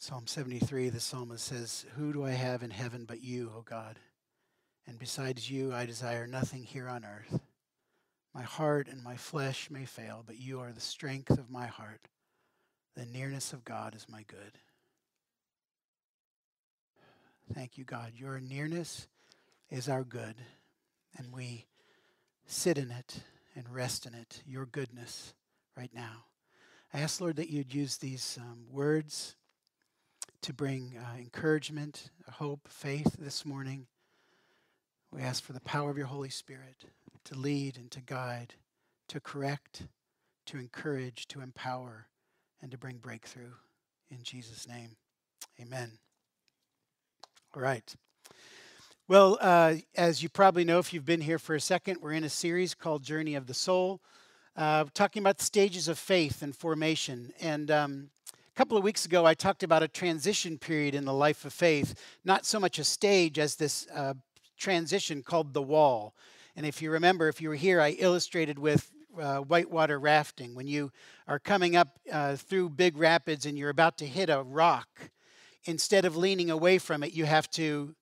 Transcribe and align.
Psalm 0.00 0.28
73, 0.28 0.90
the 0.90 1.00
psalmist 1.00 1.44
says, 1.44 1.84
Who 1.96 2.12
do 2.12 2.24
I 2.24 2.30
have 2.30 2.62
in 2.62 2.70
heaven 2.70 3.04
but 3.04 3.20
you, 3.20 3.50
O 3.56 3.62
God? 3.62 3.98
And 4.86 4.96
besides 4.96 5.50
you, 5.50 5.74
I 5.74 5.86
desire 5.86 6.28
nothing 6.28 6.62
here 6.62 6.88
on 6.88 7.04
earth. 7.04 7.40
My 8.32 8.42
heart 8.42 8.86
and 8.86 9.02
my 9.02 9.16
flesh 9.16 9.70
may 9.72 9.84
fail, 9.84 10.22
but 10.24 10.38
you 10.38 10.60
are 10.60 10.70
the 10.70 10.80
strength 10.80 11.30
of 11.30 11.50
my 11.50 11.66
heart. 11.66 12.06
The 12.94 13.06
nearness 13.06 13.52
of 13.52 13.64
God 13.64 13.96
is 13.96 14.08
my 14.08 14.22
good. 14.28 14.52
Thank 17.52 17.76
you, 17.76 17.82
God. 17.82 18.12
Your 18.14 18.38
nearness 18.38 19.08
is 19.68 19.88
our 19.88 20.04
good, 20.04 20.36
and 21.16 21.32
we 21.32 21.66
sit 22.46 22.78
in 22.78 22.92
it 22.92 23.24
and 23.56 23.68
rest 23.68 24.06
in 24.06 24.14
it, 24.14 24.44
your 24.46 24.64
goodness, 24.64 25.34
right 25.76 25.90
now. 25.92 26.26
I 26.94 27.00
ask, 27.00 27.20
Lord, 27.20 27.34
that 27.36 27.50
you'd 27.50 27.74
use 27.74 27.96
these 27.96 28.38
um, 28.40 28.66
words 28.70 29.34
to 30.42 30.52
bring 30.52 30.94
uh, 30.96 31.18
encouragement, 31.18 32.10
hope, 32.32 32.68
faith 32.68 33.16
this 33.18 33.44
morning. 33.44 33.86
We 35.10 35.22
ask 35.22 35.42
for 35.42 35.52
the 35.52 35.60
power 35.60 35.90
of 35.90 35.96
your 35.96 36.06
Holy 36.06 36.28
Spirit 36.28 36.84
to 37.24 37.34
lead 37.34 37.76
and 37.76 37.90
to 37.90 38.00
guide, 38.00 38.54
to 39.08 39.20
correct, 39.20 39.82
to 40.46 40.58
encourage, 40.58 41.26
to 41.28 41.40
empower, 41.40 42.06
and 42.62 42.70
to 42.70 42.78
bring 42.78 42.98
breakthrough. 42.98 43.52
In 44.10 44.22
Jesus' 44.22 44.68
name, 44.68 44.96
amen. 45.60 45.98
All 47.54 47.62
right. 47.62 47.94
Well, 49.08 49.38
uh, 49.40 49.76
as 49.96 50.22
you 50.22 50.28
probably 50.28 50.64
know, 50.64 50.78
if 50.78 50.92
you've 50.92 51.06
been 51.06 51.22
here 51.22 51.38
for 51.38 51.54
a 51.54 51.60
second, 51.60 52.00
we're 52.02 52.12
in 52.12 52.24
a 52.24 52.28
series 52.28 52.74
called 52.74 53.02
Journey 53.02 53.34
of 53.34 53.46
the 53.46 53.54
Soul, 53.54 54.02
uh, 54.54 54.84
talking 54.92 55.22
about 55.22 55.40
stages 55.40 55.88
of 55.88 55.98
faith 55.98 56.42
and 56.42 56.54
formation. 56.54 57.32
And 57.40 57.70
um, 57.70 58.10
couple 58.58 58.76
of 58.76 58.82
weeks 58.82 59.06
ago, 59.06 59.24
I 59.24 59.34
talked 59.34 59.62
about 59.62 59.84
a 59.84 59.88
transition 59.88 60.58
period 60.58 60.96
in 60.96 61.04
the 61.04 61.12
life 61.12 61.44
of 61.44 61.52
faith, 61.52 61.94
not 62.24 62.44
so 62.44 62.58
much 62.58 62.80
a 62.80 62.82
stage 62.84 63.38
as 63.38 63.54
this 63.54 63.86
uh, 63.94 64.14
transition 64.58 65.22
called 65.22 65.54
the 65.54 65.62
wall. 65.62 66.12
And 66.56 66.66
if 66.66 66.82
you 66.82 66.90
remember, 66.90 67.28
if 67.28 67.40
you 67.40 67.50
were 67.50 67.54
here, 67.54 67.80
I 67.80 67.90
illustrated 67.90 68.58
with 68.58 68.90
uh, 69.16 69.36
whitewater 69.36 70.00
rafting. 70.00 70.56
When 70.56 70.66
you 70.66 70.90
are 71.28 71.38
coming 71.38 71.76
up 71.76 72.00
uh, 72.12 72.34
through 72.34 72.70
big 72.70 72.96
rapids 72.96 73.46
and 73.46 73.56
you're 73.56 73.70
about 73.70 73.96
to 73.98 74.06
hit 74.06 74.28
a 74.28 74.42
rock, 74.42 74.88
instead 75.66 76.04
of 76.04 76.16
leaning 76.16 76.50
away 76.50 76.78
from 76.78 77.04
it, 77.04 77.12
you 77.12 77.26
have 77.26 77.48
to 77.52 77.94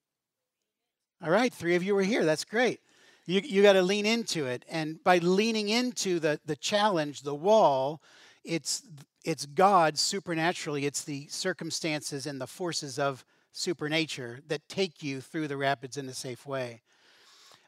all 1.23 1.29
right, 1.29 1.53
three 1.53 1.75
of 1.75 1.83
you 1.83 1.93
were 1.93 2.01
here. 2.01 2.25
That's 2.25 2.45
great. 2.45 2.79
You, 3.27 3.41
you 3.43 3.61
got 3.61 3.73
to 3.73 3.83
lean 3.83 4.07
into 4.07 4.47
it. 4.47 4.65
And 4.67 5.03
by 5.03 5.19
leaning 5.19 5.69
into 5.69 6.19
the, 6.19 6.39
the 6.47 6.55
challenge, 6.55 7.21
the 7.21 7.35
wall, 7.35 8.01
it's, 8.43 8.81
it's 9.27 9.45
God 9.45 9.99
supernaturally, 9.99 10.85
it's 10.85 11.03
the 11.03 11.27
circumstances 11.27 12.25
and 12.25 12.39
the 12.39 12.47
forces 12.47 12.97
of 12.97 13.25
supernature 13.51 14.39
that 14.47 14.69
take 14.69 15.03
you 15.03 15.19
through 15.19 15.49
the 15.49 15.57
rapids 15.57 15.97
in 15.97 16.07
a 16.07 16.13
safe 16.13 16.45
way. 16.45 16.81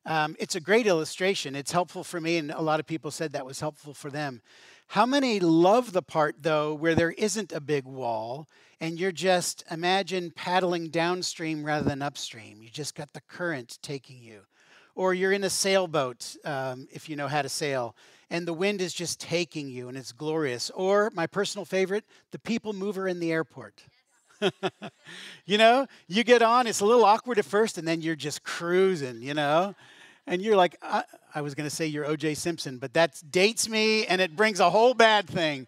Um, 0.05 0.37
it's 0.39 0.55
a 0.55 0.61
great 0.61 0.87
illustration. 0.87 1.57
It's 1.57 1.73
helpful 1.73 2.05
for 2.05 2.21
me, 2.21 2.37
and 2.37 2.51
a 2.51 2.61
lot 2.61 2.79
of 2.79 2.87
people 2.87 3.11
said 3.11 3.33
that 3.33 3.45
was 3.45 3.59
helpful 3.59 3.93
for 3.93 4.09
them. 4.09 4.41
How 4.87 5.05
many 5.05 5.41
love 5.41 5.91
the 5.91 6.01
part, 6.01 6.37
though, 6.43 6.73
where 6.73 6.95
there 6.95 7.11
isn't 7.11 7.51
a 7.51 7.59
big 7.59 7.83
wall 7.83 8.47
and 8.79 8.97
you're 8.97 9.11
just, 9.11 9.65
imagine 9.69 10.31
paddling 10.31 10.87
downstream 10.87 11.65
rather 11.65 11.89
than 11.89 12.01
upstream? 12.01 12.61
You 12.61 12.69
just 12.69 12.95
got 12.95 13.11
the 13.11 13.21
current 13.27 13.79
taking 13.81 14.23
you. 14.23 14.43
Or 14.95 15.13
you're 15.13 15.33
in 15.33 15.43
a 15.43 15.49
sailboat, 15.49 16.37
um, 16.45 16.87
if 16.89 17.09
you 17.09 17.17
know 17.17 17.27
how 17.27 17.41
to 17.41 17.49
sail, 17.49 17.97
and 18.29 18.47
the 18.47 18.53
wind 18.53 18.81
is 18.81 18.93
just 18.93 19.19
taking 19.19 19.69
you 19.69 19.87
and 19.89 19.97
it's 19.97 20.11
glorious. 20.11 20.69
Or, 20.71 21.11
my 21.13 21.27
personal 21.27 21.65
favorite, 21.65 22.05
the 22.31 22.39
people 22.39 22.73
mover 22.73 23.07
in 23.07 23.19
the 23.19 23.31
airport. 23.31 23.83
you 25.45 25.57
know, 25.57 25.87
you 26.07 26.23
get 26.23 26.41
on, 26.41 26.67
it's 26.67 26.79
a 26.79 26.85
little 26.85 27.05
awkward 27.05 27.39
at 27.39 27.45
first, 27.45 27.77
and 27.77 27.87
then 27.87 28.01
you're 28.01 28.15
just 28.15 28.43
cruising, 28.43 29.21
you 29.21 29.33
know? 29.33 29.75
and 30.29 30.43
you're 30.43 30.55
like, 30.55 30.77
I, 30.81 31.03
I 31.33 31.41
was 31.41 31.55
going 31.55 31.67
to 31.67 31.75
say 31.75 31.87
you're 31.87 32.05
OJ 32.05 32.37
Simpson, 32.37 32.77
but 32.77 32.93
that 32.93 33.21
dates 33.29 33.67
me 33.67 34.05
and 34.05 34.21
it 34.21 34.35
brings 34.35 34.59
a 34.59 34.69
whole 34.69 34.93
bad 34.93 35.27
thing. 35.27 35.67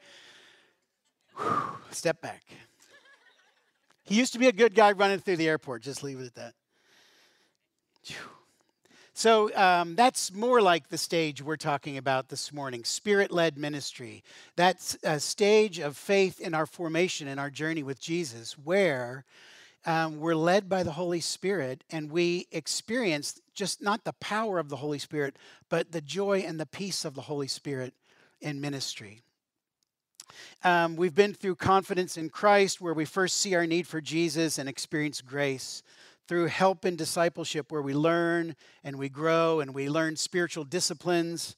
Whew, 1.36 1.62
step 1.92 2.22
back. 2.22 2.44
He 4.04 4.16
used 4.16 4.34
to 4.34 4.40
be 4.40 4.48
a 4.48 4.52
good 4.52 4.76
guy 4.76 4.92
running 4.92 5.20
through 5.20 5.38
the 5.38 5.48
airport. 5.48 5.82
Just 5.82 6.04
leave 6.04 6.20
it 6.20 6.26
at 6.28 6.36
that. 6.36 6.54
So 9.14 9.54
um, 9.56 9.96
that's 9.96 10.34
more 10.34 10.62
like 10.62 10.88
the 10.88 10.98
stage 10.98 11.42
we're 11.42 11.58
talking 11.58 11.98
about 11.98 12.30
this 12.30 12.54
morning 12.54 12.84
spirit 12.84 13.32
led 13.32 13.58
ministry. 13.58 14.24
That's 14.56 14.98
a 15.04 15.20
stage 15.20 15.80
of 15.80 15.98
faith 15.98 16.40
in 16.40 16.54
our 16.54 16.66
formation, 16.66 17.28
in 17.28 17.38
our 17.38 17.50
journey 17.50 17.84
with 17.84 18.00
Jesus, 18.00 18.58
where 18.58 19.26
um, 19.86 20.20
we're 20.20 20.36
led 20.36 20.70
by 20.70 20.84
the 20.84 20.94
Holy 20.94 21.20
Spirit 21.20 21.84
and 21.90 22.12
we 22.12 22.48
experience 22.52 23.42
just 23.54 23.82
not 23.82 24.04
the 24.06 24.14
power 24.14 24.60
of 24.60 24.70
the 24.70 24.78
Holy 24.78 25.00
Spirit, 25.00 25.36
but 25.70 25.92
the 25.92 26.02
joy 26.02 26.44
and 26.46 26.60
the 26.60 26.66
peace 26.66 27.04
of 27.04 27.14
the 27.14 27.22
Holy 27.22 27.48
Spirit 27.48 27.94
in 28.40 28.62
ministry. 28.62 29.22
Um, 30.64 30.96
we've 30.96 31.16
been 31.16 31.34
through 31.34 31.56
confidence 31.56 32.18
in 32.18 32.30
Christ, 32.30 32.80
where 32.80 32.94
we 32.94 33.06
first 33.06 33.38
see 33.38 33.56
our 33.56 33.68
need 33.68 33.88
for 33.88 34.00
Jesus 34.00 34.58
and 34.58 34.70
experience 34.70 35.22
grace. 35.22 35.84
Through 36.28 36.48
help 36.48 36.86
and 36.86 36.98
discipleship, 36.98 37.72
where 37.72 37.82
we 37.82 37.94
learn 37.94 38.56
and 38.84 38.98
we 38.98 39.10
grow 39.10 39.60
and 39.60 39.74
we 39.74 39.90
learn 39.90 40.16
spiritual 40.16 40.64
disciplines. 40.64 41.56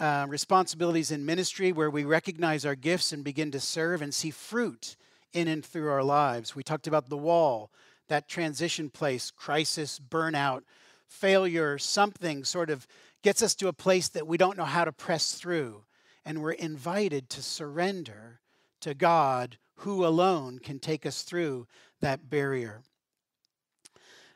Uh, 0.00 0.24
responsibilities 0.26 1.10
in 1.10 1.26
ministry, 1.26 1.70
where 1.70 1.90
we 1.90 2.02
recognize 2.02 2.64
our 2.64 2.74
gifts 2.74 3.12
and 3.12 3.22
begin 3.22 3.50
to 3.50 3.60
serve 3.60 4.00
and 4.00 4.14
see 4.14 4.30
fruit 4.30 4.96
in 5.34 5.48
and 5.48 5.64
through 5.64 5.90
our 5.90 6.02
lives. 6.02 6.56
We 6.56 6.62
talked 6.62 6.86
about 6.86 7.10
the 7.10 7.16
wall, 7.16 7.70
that 8.08 8.26
transition 8.26 8.88
place, 8.88 9.30
crisis, 9.30 10.00
burnout, 10.00 10.62
failure, 11.06 11.76
something 11.76 12.42
sort 12.42 12.70
of 12.70 12.86
gets 13.22 13.42
us 13.42 13.54
to 13.56 13.68
a 13.68 13.72
place 13.72 14.08
that 14.08 14.26
we 14.26 14.38
don't 14.38 14.56
know 14.56 14.64
how 14.64 14.84
to 14.84 14.92
press 14.92 15.34
through. 15.34 15.84
And 16.24 16.40
we're 16.40 16.52
invited 16.52 17.28
to 17.30 17.42
surrender 17.42 18.40
to 18.80 18.94
God, 18.94 19.58
who 19.76 20.04
alone 20.04 20.58
can 20.58 20.78
take 20.78 21.04
us 21.04 21.22
through 21.22 21.66
that 22.00 22.30
barrier. 22.30 22.82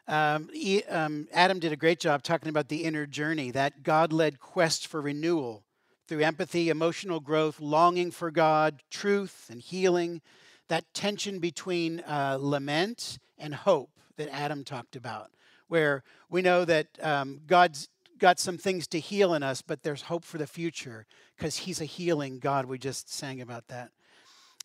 Um, 0.09 0.49
he, 0.53 0.84
um, 0.84 1.28
Adam 1.33 1.59
did 1.59 1.72
a 1.72 1.77
great 1.77 1.99
job 1.99 2.22
talking 2.22 2.49
about 2.49 2.69
the 2.69 2.84
inner 2.84 3.06
journey, 3.06 3.50
that 3.50 3.83
God 3.83 4.12
led 4.12 4.39
quest 4.39 4.87
for 4.87 5.00
renewal 5.00 5.65
through 6.06 6.21
empathy, 6.21 6.69
emotional 6.69 7.19
growth, 7.19 7.61
longing 7.61 8.11
for 8.11 8.31
God, 8.31 8.83
truth, 8.91 9.49
and 9.50 9.61
healing 9.61 10.21
that 10.69 10.93
tension 10.94 11.39
between 11.39 12.00
uh, 12.00 12.39
lament 12.41 13.19
and 13.39 13.55
hope 13.55 13.91
that 14.17 14.28
Adam 14.33 14.65
talked 14.65 14.97
about, 14.97 15.31
where 15.69 16.03
we 16.31 16.43
know 16.43 16.65
that 16.65 16.87
um, 17.03 17.41
God's 17.47 17.88
got 18.19 18.38
some 18.38 18.56
things 18.59 18.87
to 18.88 19.00
heal 19.00 19.34
in 19.34 19.43
us, 19.43 19.62
but 19.62 19.83
there's 19.83 20.03
hope 20.03 20.25
for 20.25 20.38
the 20.38 20.47
future 20.47 21.06
because 21.37 21.56
He's 21.56 21.81
a 21.81 21.84
healing 21.84 22.38
God. 22.38 22.67
We 22.67 22.78
just 22.78 23.12
sang 23.12 23.41
about 23.41 23.69
that. 23.69 23.91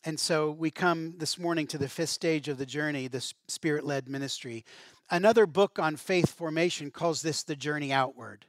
And 0.03 0.19
so 0.19 0.49
we 0.49 0.71
come 0.71 1.13
this 1.17 1.37
morning 1.37 1.67
to 1.67 1.77
the 1.77 1.87
fifth 1.87 2.09
stage 2.09 2.47
of 2.47 2.57
the 2.57 2.65
journey, 2.65 3.07
the 3.07 3.21
spirit 3.47 3.85
led 3.85 4.09
ministry. 4.09 4.65
Another 5.11 5.45
book 5.45 5.77
on 5.77 5.95
faith 5.95 6.31
formation 6.31 6.89
calls 6.89 7.21
this 7.21 7.43
the 7.43 7.55
journey 7.55 7.93
outward. 7.93 8.45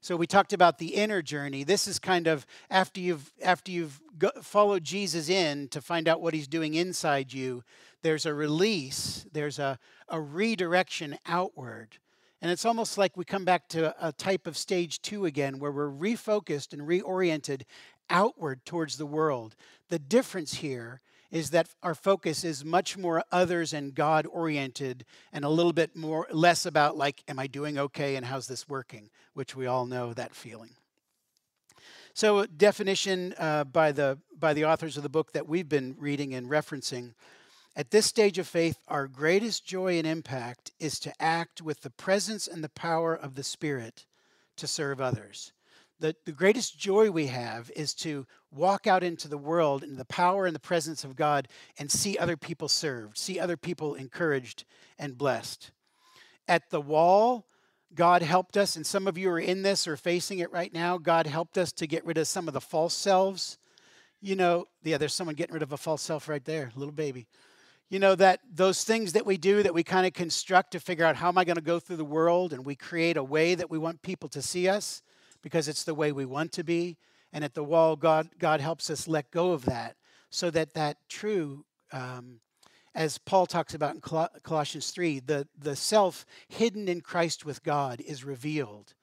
So 0.00 0.16
we 0.16 0.26
talked 0.26 0.52
about 0.52 0.78
the 0.78 0.94
inner 0.94 1.20
journey. 1.20 1.64
This 1.64 1.86
is 1.86 1.98
kind 1.98 2.26
of 2.26 2.46
after 2.70 3.00
you've 3.00 3.32
after 3.42 3.72
you've 3.72 4.00
go, 4.18 4.30
followed 4.40 4.84
Jesus 4.84 5.28
in 5.28 5.68
to 5.68 5.80
find 5.80 6.08
out 6.08 6.22
what 6.22 6.32
he's 6.32 6.48
doing 6.48 6.74
inside 6.74 7.32
you, 7.32 7.62
there's 8.02 8.24
a 8.24 8.32
release, 8.32 9.26
there's 9.32 9.58
a, 9.58 9.78
a 10.08 10.20
redirection 10.20 11.18
outward. 11.26 11.98
And 12.40 12.50
it's 12.50 12.64
almost 12.64 12.96
like 12.96 13.16
we 13.16 13.24
come 13.24 13.44
back 13.44 13.68
to 13.70 13.94
a 14.00 14.12
type 14.12 14.46
of 14.46 14.56
stage 14.56 15.02
2 15.02 15.24
again 15.24 15.58
where 15.58 15.72
we're 15.72 15.90
refocused 15.90 16.72
and 16.72 16.82
reoriented 16.82 17.62
outward 18.10 18.64
towards 18.64 18.96
the 18.96 19.06
world. 19.06 19.56
The 19.88 19.98
difference 19.98 20.54
here 20.54 21.00
is 21.30 21.50
that 21.50 21.68
our 21.82 21.94
focus 21.94 22.44
is 22.44 22.64
much 22.64 22.96
more 22.96 23.24
others 23.32 23.72
and 23.72 23.94
God 23.94 24.26
oriented 24.26 25.04
and 25.32 25.44
a 25.44 25.48
little 25.48 25.72
bit 25.72 25.96
more 25.96 26.26
less 26.30 26.66
about 26.66 26.96
like 26.96 27.22
am 27.28 27.38
I 27.38 27.46
doing 27.46 27.78
okay 27.78 28.16
and 28.16 28.24
how's 28.24 28.46
this 28.46 28.68
working, 28.68 29.10
which 29.34 29.56
we 29.56 29.66
all 29.66 29.86
know 29.86 30.12
that 30.12 30.34
feeling. 30.34 30.70
So 32.14 32.46
definition 32.46 33.34
uh, 33.38 33.64
by 33.64 33.92
the 33.92 34.18
by 34.38 34.54
the 34.54 34.64
authors 34.64 34.96
of 34.96 35.02
the 35.02 35.08
book 35.08 35.32
that 35.32 35.48
we've 35.48 35.68
been 35.68 35.96
reading 35.98 36.34
and 36.34 36.48
referencing 36.48 37.12
at 37.74 37.90
this 37.90 38.06
stage 38.06 38.38
of 38.38 38.48
faith, 38.48 38.78
our 38.88 39.06
greatest 39.06 39.66
joy 39.66 39.98
and 39.98 40.06
impact 40.06 40.72
is 40.80 40.98
to 41.00 41.12
act 41.22 41.60
with 41.60 41.82
the 41.82 41.90
presence 41.90 42.48
and 42.48 42.64
the 42.64 42.70
power 42.70 43.14
of 43.14 43.34
the 43.34 43.42
Spirit 43.42 44.06
to 44.56 44.66
serve 44.66 44.98
others 44.98 45.52
the, 45.98 46.14
the 46.24 46.32
greatest 46.32 46.78
joy 46.78 47.10
we 47.10 47.26
have 47.28 47.70
is 47.74 47.94
to 47.94 48.26
walk 48.50 48.86
out 48.86 49.02
into 49.02 49.28
the 49.28 49.38
world 49.38 49.82
in 49.82 49.96
the 49.96 50.04
power 50.04 50.46
and 50.46 50.54
the 50.54 50.60
presence 50.60 51.04
of 51.04 51.16
God 51.16 51.48
and 51.78 51.90
see 51.90 52.18
other 52.18 52.36
people 52.36 52.68
served, 52.68 53.16
see 53.16 53.40
other 53.40 53.56
people 53.56 53.94
encouraged 53.94 54.64
and 54.98 55.16
blessed. 55.16 55.70
At 56.48 56.70
the 56.70 56.80
wall, 56.80 57.46
God 57.94 58.22
helped 58.22 58.56
us, 58.56 58.76
and 58.76 58.86
some 58.86 59.06
of 59.06 59.16
you 59.16 59.30
are 59.30 59.40
in 59.40 59.62
this 59.62 59.88
or 59.88 59.96
facing 59.96 60.40
it 60.40 60.52
right 60.52 60.72
now. 60.72 60.98
God 60.98 61.26
helped 61.26 61.56
us 61.56 61.72
to 61.72 61.86
get 61.86 62.04
rid 62.04 62.18
of 62.18 62.26
some 62.28 62.46
of 62.46 62.54
the 62.54 62.60
false 62.60 62.94
selves. 62.94 63.56
You 64.20 64.36
know, 64.36 64.66
yeah, 64.82 64.98
there's 64.98 65.14
someone 65.14 65.34
getting 65.34 65.54
rid 65.54 65.62
of 65.62 65.72
a 65.72 65.76
false 65.78 66.02
self 66.02 66.28
right 66.28 66.44
there, 66.44 66.72
little 66.76 66.92
baby. 66.92 67.26
you 67.88 67.98
know 67.98 68.14
that 68.16 68.40
those 68.52 68.84
things 68.84 69.12
that 69.12 69.24
we 69.24 69.36
do 69.36 69.62
that 69.62 69.72
we 69.72 69.82
kind 69.82 70.06
of 70.06 70.12
construct 70.12 70.72
to 70.72 70.80
figure 70.80 71.04
out 71.04 71.16
how 71.16 71.28
am 71.28 71.38
i 71.38 71.44
going 71.44 71.56
to 71.56 71.62
go 71.62 71.78
through 71.78 71.96
the 71.96 72.04
world 72.04 72.52
and 72.52 72.64
we 72.64 72.74
create 72.74 73.16
a 73.16 73.22
way 73.22 73.54
that 73.54 73.70
we 73.70 73.78
want 73.78 74.02
people 74.02 74.28
to 74.28 74.42
see 74.42 74.68
us 74.68 75.02
because 75.46 75.68
it's 75.68 75.84
the 75.84 75.94
way 75.94 76.10
we 76.10 76.24
want 76.24 76.50
to 76.50 76.64
be 76.64 76.96
and 77.32 77.44
at 77.44 77.54
the 77.54 77.62
wall 77.62 77.94
god 77.94 78.28
god 78.40 78.60
helps 78.60 78.90
us 78.90 79.06
let 79.06 79.30
go 79.30 79.52
of 79.52 79.64
that 79.64 79.94
so 80.28 80.50
that 80.50 80.74
that 80.74 80.96
true 81.08 81.64
um, 81.92 82.40
as 82.96 83.16
paul 83.16 83.46
talks 83.46 83.72
about 83.72 83.94
in 83.94 84.00
colossians 84.42 84.90
3 84.90 85.20
the, 85.20 85.46
the 85.56 85.76
self 85.76 86.26
hidden 86.48 86.88
in 86.88 87.00
christ 87.00 87.44
with 87.44 87.62
god 87.62 88.00
is 88.00 88.24
revealed 88.24 88.94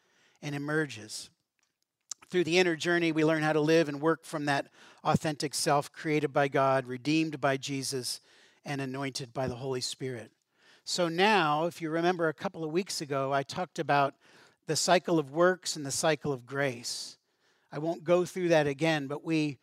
and 0.42 0.54
emerges 0.54 1.30
through 2.30 2.44
the 2.44 2.58
inner 2.58 2.76
journey 2.76 3.14
we 3.14 3.24
learn 3.24 3.42
how 3.42 3.54
to 3.54 3.62
live 3.62 3.88
and 3.88 4.02
work 4.02 4.26
from 4.26 4.44
that 4.44 4.68
authentic 5.06 5.56
self 5.56 5.94
created 5.94 6.34
by 6.34 6.50
god 6.50 6.86
redeemed 6.86 7.40
by 7.40 7.56
jesus 7.56 8.20
and 8.66 8.82
anointed 8.82 9.34
by 9.34 9.48
the 9.48 9.56
Holy 9.56 9.82
Spirit. 9.82 10.32
So 10.86 11.08
now, 11.08 11.66
if 11.66 11.82
you 11.82 11.90
remember 11.90 12.28
a 12.28 12.34
couple 12.34 12.64
of 12.64 12.72
weeks 12.72 13.02
ago, 13.02 13.32
I 13.34 13.44
talked 13.44 13.80
about 13.80 14.16
the 14.68 14.76
cycle 14.76 15.20
of 15.20 15.32
works 15.32 15.76
and 15.76 15.86
the 15.86 15.92
cycle 15.92 16.32
of 16.32 16.46
grace. 16.46 17.18
I 17.72 17.80
won't 17.80 18.04
go 18.04 18.26
through 18.26 18.50
that 18.50 18.68
again, 18.68 19.08
but 19.08 19.24
we, 19.24 19.58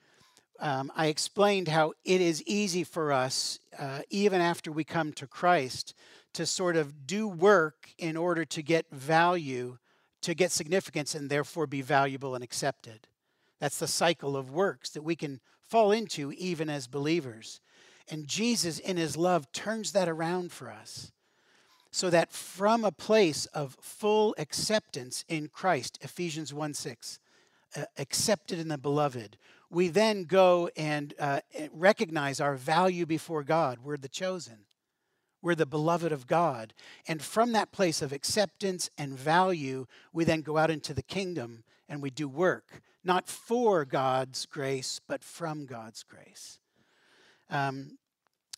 um, 0.58 0.92
I 0.94 1.06
explained 1.06 1.68
how 1.68 1.92
it 2.04 2.20
is 2.20 2.42
easy 2.44 2.84
for 2.84 3.12
us, 3.12 3.58
uh, 3.78 4.00
even 4.10 4.40
after 4.40 4.72
we 4.72 4.84
come 4.84 5.12
to 5.14 5.26
Christ, 5.26 5.94
to 6.34 6.44
sort 6.44 6.76
of 6.76 7.06
do 7.06 7.28
work 7.28 7.90
in 7.98 8.16
order 8.16 8.44
to 8.44 8.62
get 8.62 8.90
value, 8.90 9.78
to 10.22 10.34
get 10.34 10.50
significance, 10.50 11.14
and 11.14 11.30
therefore 11.30 11.66
be 11.66 11.82
valuable 11.82 12.34
and 12.34 12.44
accepted. 12.44 13.06
That's 13.60 13.78
the 13.78 13.86
cycle 13.86 14.36
of 14.36 14.50
works 14.50 14.90
that 14.90 15.02
we 15.02 15.16
can 15.16 15.40
fall 15.60 15.92
into 15.92 16.32
even 16.32 16.68
as 16.68 16.86
believers. 16.86 17.60
And 18.08 18.26
Jesus, 18.26 18.78
in 18.78 18.96
his 18.96 19.16
love, 19.16 19.52
turns 19.52 19.92
that 19.92 20.08
around 20.08 20.50
for 20.50 20.68
us. 20.68 21.12
So 21.90 22.08
that 22.10 22.32
from 22.32 22.84
a 22.84 22.92
place 22.92 23.46
of 23.46 23.76
full 23.80 24.34
acceptance 24.38 25.24
in 25.28 25.48
Christ, 25.48 25.98
Ephesians 26.02 26.54
1 26.54 26.74
6, 26.74 27.18
uh, 27.76 27.84
accepted 27.98 28.58
in 28.58 28.68
the 28.68 28.78
beloved, 28.78 29.36
we 29.70 29.88
then 29.88 30.24
go 30.24 30.70
and 30.76 31.14
uh, 31.18 31.40
recognize 31.72 32.40
our 32.40 32.56
value 32.56 33.06
before 33.06 33.44
God. 33.44 33.78
We're 33.82 33.96
the 33.96 34.08
chosen, 34.08 34.66
we're 35.42 35.54
the 35.54 35.66
beloved 35.66 36.12
of 36.12 36.26
God. 36.26 36.74
And 37.06 37.22
from 37.22 37.52
that 37.52 37.72
place 37.72 38.02
of 38.02 38.12
acceptance 38.12 38.90
and 38.98 39.18
value, 39.18 39.86
we 40.12 40.24
then 40.24 40.42
go 40.42 40.58
out 40.58 40.70
into 40.70 40.92
the 40.92 41.02
kingdom 41.02 41.64
and 41.88 42.02
we 42.02 42.10
do 42.10 42.28
work, 42.28 42.82
not 43.04 43.28
for 43.28 43.84
God's 43.84 44.46
grace, 44.46 45.00
but 45.06 45.24
from 45.24 45.66
God's 45.66 46.02
grace. 46.02 46.58
Um, 47.48 47.98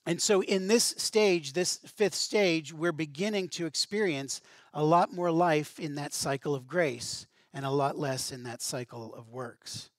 and 0.05 0.21
so, 0.21 0.43
in 0.43 0.67
this 0.67 0.95
stage, 0.99 1.53
this 1.53 1.79
fifth 1.87 2.17
stage, 2.17 2.73
we're 2.73 2.91
beginning 2.91 3.49
to 3.51 3.67
experience 3.67 4.41
a 4.75 4.85
lot 4.85 5.13
more 5.13 5.31
life 5.31 5.79
in 5.79 5.95
that 5.95 6.13
cycle 6.13 6.57
of 6.57 6.67
grace 6.67 7.27
and 7.55 7.65
a 7.65 7.71
lot 7.71 7.97
less 7.97 8.33
in 8.33 8.43
that 8.43 8.63
cycle 8.63 9.15
of 9.15 9.29
works. 9.29 9.91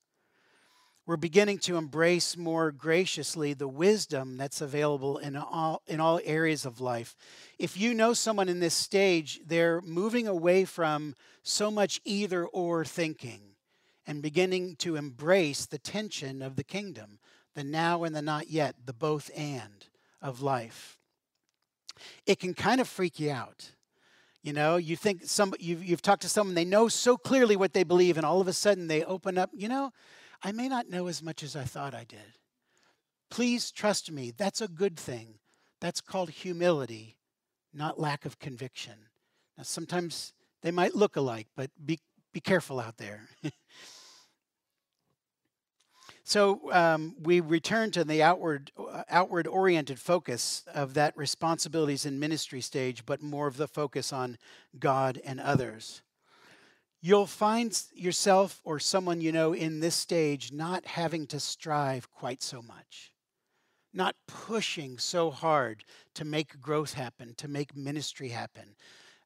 We're 1.05 1.15
beginning 1.17 1.59
to 1.59 1.77
embrace 1.77 2.35
more 2.35 2.71
graciously 2.71 3.53
the 3.53 3.67
wisdom 3.67 4.37
that's 4.37 4.61
available 4.61 5.17
in 5.19 5.35
all, 5.37 5.81
in 5.87 5.99
all 5.99 6.19
areas 6.23 6.65
of 6.65 6.81
life. 6.81 7.15
If 7.59 7.77
you 7.77 7.93
know 7.93 8.13
someone 8.13 8.49
in 8.49 8.59
this 8.59 8.73
stage, 8.73 9.41
they're 9.45 9.81
moving 9.81 10.27
away 10.27 10.65
from 10.65 11.15
so 11.43 11.69
much 11.69 12.01
either 12.03 12.45
or 12.45 12.83
thinking 12.83 13.41
and 14.05 14.21
beginning 14.21 14.75
to 14.77 14.95
embrace 14.95 15.65
the 15.65 15.77
tension 15.77 16.41
of 16.41 16.55
the 16.55 16.63
kingdom 16.63 17.19
the 17.55 17.63
now 17.63 18.03
and 18.03 18.15
the 18.15 18.21
not 18.21 18.49
yet, 18.49 18.75
the 18.85 18.93
both 18.93 19.29
and 19.35 19.85
of 20.23 20.41
life. 20.41 20.97
It 22.25 22.39
can 22.39 22.55
kind 22.55 22.81
of 22.81 22.87
freak 22.87 23.19
you 23.19 23.29
out. 23.29 23.71
You 24.41 24.53
know, 24.53 24.77
you 24.77 24.95
think 24.95 25.23
some 25.25 25.53
you've, 25.59 25.83
you've 25.83 26.01
talked 26.01 26.23
to 26.23 26.29
someone 26.29 26.55
they 26.55 26.65
know 26.65 26.87
so 26.87 27.15
clearly 27.15 27.55
what 27.55 27.73
they 27.73 27.83
believe, 27.83 28.17
and 28.17 28.25
all 28.25 28.41
of 28.41 28.47
a 28.47 28.53
sudden 28.53 28.87
they 28.87 29.03
open 29.03 29.37
up. 29.37 29.51
You 29.53 29.69
know, 29.69 29.91
I 30.41 30.51
may 30.51 30.67
not 30.67 30.89
know 30.89 31.07
as 31.07 31.21
much 31.21 31.43
as 31.43 31.55
I 31.55 31.63
thought 31.63 31.93
I 31.93 32.03
did. 32.03 32.39
Please 33.29 33.71
trust 33.71 34.11
me. 34.11 34.31
That's 34.35 34.61
a 34.61 34.67
good 34.67 34.97
thing. 34.97 35.35
That's 35.79 36.01
called 36.01 36.29
humility, 36.29 37.17
not 37.73 37.99
lack 37.99 38.25
of 38.25 38.39
conviction. 38.39 38.93
Now, 39.57 39.63
sometimes 39.63 40.33
they 40.61 40.71
might 40.71 40.95
look 40.95 41.15
alike, 41.15 41.47
but 41.55 41.69
be 41.85 41.99
be 42.33 42.39
careful 42.39 42.79
out 42.79 42.97
there. 42.97 43.29
So 46.23 46.71
um, 46.71 47.15
we 47.21 47.41
return 47.41 47.91
to 47.91 48.03
the 48.03 48.23
outward, 48.23 48.71
outward 49.09 49.47
oriented 49.47 49.99
focus 49.99 50.63
of 50.73 50.93
that 50.93 51.15
responsibilities 51.17 52.05
in 52.05 52.19
ministry 52.19 52.61
stage, 52.61 53.05
but 53.05 53.21
more 53.21 53.47
of 53.47 53.57
the 53.57 53.67
focus 53.67 54.13
on 54.13 54.37
God 54.79 55.19
and 55.23 55.39
others. 55.39 56.01
You'll 57.01 57.25
find 57.25 57.77
yourself 57.93 58.61
or 58.63 58.79
someone 58.79 59.19
you 59.19 59.33
know 59.33 59.53
in 59.53 59.81
this 59.81 59.95
stage 59.95 60.53
not 60.53 60.85
having 60.85 61.27
to 61.27 61.39
strive 61.39 62.09
quite 62.09 62.41
so 62.41 62.61
much, 62.61 63.11
not 63.93 64.15
pushing 64.25 64.97
so 64.97 65.29
hard 65.29 65.83
to 66.13 66.23
make 66.23 66.61
growth 66.61 66.93
happen, 66.93 67.33
to 67.35 67.49
make 67.49 67.75
ministry 67.75 68.29
happen. 68.29 68.75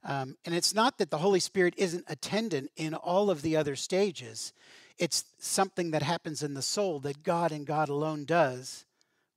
Um, 0.04 0.38
and 0.44 0.56
it's 0.56 0.74
not 0.74 0.98
that 0.98 1.12
the 1.12 1.20
Holy 1.20 1.40
Spirit 1.40 1.76
isn't 1.78 2.06
attendant 2.08 2.72
in 2.76 2.96
all 2.96 3.30
of 3.30 3.44
the 3.44 3.56
other 3.56 3.76
stages. 3.76 4.54
It's 4.98 5.26
something 5.38 5.92
that 5.92 6.02
happens 6.02 6.42
in 6.42 6.56
the 6.56 6.64
soul 6.64 7.00
that 7.02 7.22
God 7.22 7.52
and 7.52 7.68
God 7.68 7.90
alone 7.90 8.26
does 8.26 8.87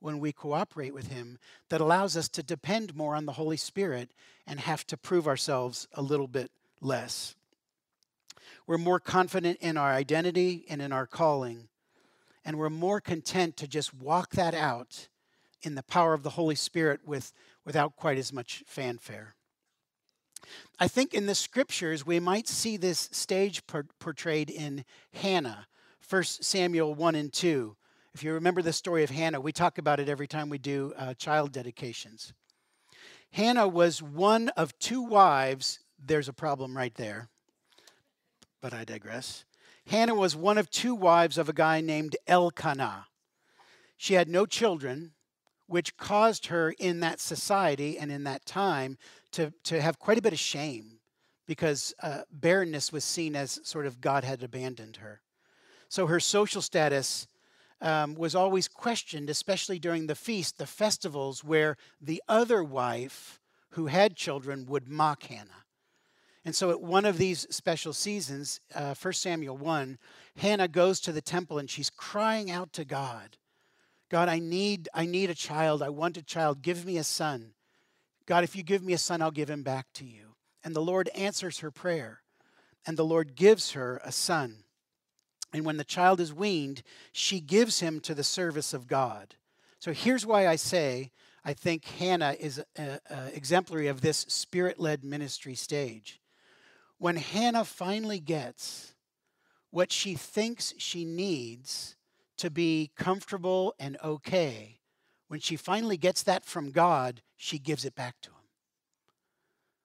when 0.01 0.19
we 0.19 0.33
cooperate 0.33 0.95
with 0.95 1.09
Him 1.09 1.39
that 1.69 1.81
allows 1.81 2.17
us 2.17 2.29
to 2.31 2.43
depend 2.43 2.97
more 2.97 3.15
on 3.15 3.27
the 3.27 3.33
Holy 3.33 3.57
Spirit 3.57 4.11
and 4.47 4.59
have 4.61 4.87
to 4.89 4.97
prove 4.97 5.29
ourselves 5.29 5.87
a 5.95 6.03
little 6.03 6.27
bit 6.27 6.51
less. 6.81 7.35
We're 8.67 8.79
more 8.79 9.01
confident 9.01 9.59
in 9.61 9.77
our 9.77 9.93
identity 9.93 10.65
and 10.69 10.81
in 10.83 10.93
our 10.93 11.07
calling, 11.07 11.69
and 12.45 12.59
we're 12.59 12.71
more 12.71 13.01
content 13.01 13.57
to 13.59 13.69
just 13.69 13.95
walk 13.95 14.31
that 14.31 14.55
out 14.55 15.09
in 15.63 15.75
the 15.75 15.83
power 15.83 16.15
of 16.15 16.23
the 16.23 16.31
Holy 16.31 16.55
Spirit 16.55 17.01
with, 17.05 17.33
without 17.65 17.97
quite 17.97 18.19
as 18.19 18.33
much 18.33 18.65
fanfare. 18.67 19.35
I 20.79 20.89
think 20.89 21.13
in 21.13 21.27
the 21.27 21.35
scriptures 21.35 22.07
we 22.07 22.19
might 22.19 22.49
see 22.49 22.77
this 22.77 23.09
stage 23.13 23.67
por- 23.67 23.87
portrayed 23.99 24.51
in 24.51 24.85
Hannah, 25.13 25.67
1 26.09 26.23
Samuel 26.25 26.95
1 26.95 27.15
and 27.15 27.33
2. 27.33 27.77
If 28.15 28.25
you 28.25 28.33
remember 28.33 28.61
the 28.61 28.73
story 28.73 29.05
of 29.05 29.11
Hannah, 29.11 29.41
we 29.41 29.53
talk 29.53 29.79
about 29.79 30.01
it 30.01 30.09
every 30.09 30.27
time 30.27 30.49
we 30.49 30.59
do 30.59 30.93
uh, 30.97 31.15
child 31.15 31.53
dedications. 31.53 32.33
Hannah 33.31 33.69
was 33.69 34.03
one 34.03 34.49
of 34.51 34.77
two 34.81 35.01
wives. 35.01 35.79
There's 36.05 36.29
a 36.29 36.33
problem 36.33 36.77
right 36.77 36.95
there, 36.97 37.29
but 38.61 38.75
I 38.75 38.85
digress. 38.85 39.45
Hannah 39.87 40.17
was 40.17 40.35
one 40.35 40.59
of 40.59 40.71
two 40.71 40.95
wives 40.95 41.39
of 41.39 41.49
a 41.49 41.53
guy 41.53 41.81
named 41.81 42.17
Elkanah. 42.27 43.07
She 43.97 44.15
had 44.15 44.29
no 44.29 44.45
children, 44.45 45.13
which 45.67 45.97
caused 45.97 46.47
her 46.47 46.73
in 46.81 46.99
that 47.01 47.21
society 47.21 47.97
and 47.97 48.11
in 48.11 48.25
that 48.25 48.45
time 48.45 48.99
to, 49.33 49.53
to 49.65 49.81
have 49.81 50.01
quite 50.01 50.19
a 50.19 50.23
bit 50.23 50.33
of 50.33 50.39
shame 50.41 50.99
because 51.47 51.95
uh, 52.03 52.23
barrenness 52.33 52.93
was 52.93 53.05
seen 53.05 53.37
as 53.37 53.61
sort 53.63 53.87
of 53.87 54.01
God 54.01 54.25
had 54.25 54.43
abandoned 54.43 54.97
her. 54.97 55.21
So 55.89 56.07
her 56.07 56.21
social 56.21 56.63
status 56.63 57.27
um, 57.81 58.15
was 58.15 58.35
always 58.35 58.69
questioned, 58.69 59.31
especially 59.31 59.79
during 59.79 60.07
the 60.07 60.15
feast, 60.15 60.59
the 60.59 60.67
festivals, 60.67 61.43
where 61.43 61.77
the 62.01 62.23
other 62.29 62.63
wife 62.63 63.41
who 63.71 63.87
had 63.87 64.17
children 64.17 64.67
would 64.67 64.89
mock 64.89 65.25
Hannah. 65.25 65.65
And 66.45 66.55
so 66.55 66.71
at 66.71 66.81
one 66.81 67.05
of 67.05 67.19
these 67.19 67.47
special 67.51 67.93
seasons, 67.93 68.61
uh, 68.75 68.95
1 68.95 69.13
Samuel 69.13 69.57
1, 69.57 69.99
Hannah 70.39 70.69
goes 70.69 71.01
to 71.01 71.13
the 71.13 71.21
temple 71.21 71.59
and 71.59 71.69
she's 71.69 71.91
crying 71.91 72.51
out 72.51 72.73
to 72.75 72.85
God. 72.85 73.37
God, 74.09 74.29
I 74.29 74.39
need, 74.39 74.89
I 74.95 75.07
need 75.07 75.31
a 75.31 75.35
child. 75.35 75.83
I 75.83 75.91
want 75.91 76.17
a 76.17 76.23
child. 76.23 76.63
Give 76.63 76.85
me 76.85 76.99
a 76.99 77.05
son. 77.05 77.53
God, 78.27 78.43
if 78.43 78.57
you 78.57 78.63
give 78.63 78.83
me 78.83 78.93
a 78.93 78.99
son, 78.99 79.23
I'll 79.23 79.31
give 79.31 79.51
him 79.51 79.63
back 79.63 79.87
to 79.95 80.05
you. 80.05 80.35
And 80.65 80.75
the 80.75 80.83
Lord 80.83 81.09
answers 81.15 81.61
her 81.61 81.71
prayer, 81.71 82.23
and 82.87 82.97
the 82.97 83.05
Lord 83.05 83.35
gives 83.35 83.73
her 83.73 84.01
a 84.05 84.13
son. 84.13 84.65
And 85.53 85.65
when 85.65 85.77
the 85.77 85.85
child 85.85 86.21
is 86.21 86.33
weaned, 86.33 86.83
she 87.13 87.41
gives 87.41 87.81
him 87.81 88.01
to 88.01 88.15
the 88.15 88.23
service 88.23 88.73
of 88.73 88.87
God. 88.87 89.35
So 89.79 89.93
here's 89.93 90.27
why 90.27 90.47
I 90.47 90.57
say 90.57 91.11
I 91.45 91.55
think 91.55 91.85
Hannah 91.85 92.37
is 92.39 92.63
a, 92.77 93.01
a 93.09 93.35
exemplary 93.35 93.89
of 93.89 94.01
this 94.01 94.19
spirit 94.29 94.79
led 94.79 95.03
ministry 95.03 95.55
stage. 95.55 96.21
When 96.99 97.17
Hannah 97.17 97.65
finally 97.65 98.21
gets 98.21 98.95
what 99.71 99.91
she 99.91 100.15
thinks 100.15 100.75
she 100.77 101.05
needs 101.05 101.97
to 102.37 102.51
be 102.51 102.91
comfortable 102.97 103.75
and 103.79 103.97
okay, 104.05 104.81
when 105.29 105.41
she 105.41 105.57
finally 105.57 105.97
gets 105.97 106.23
that 106.25 106.45
from 106.45 106.73
God, 106.73 107.23
she 107.37 107.59
gives 107.59 107.85
it 107.85 107.95
back 107.95 108.17
to 108.23 108.31
him. 108.31 108.37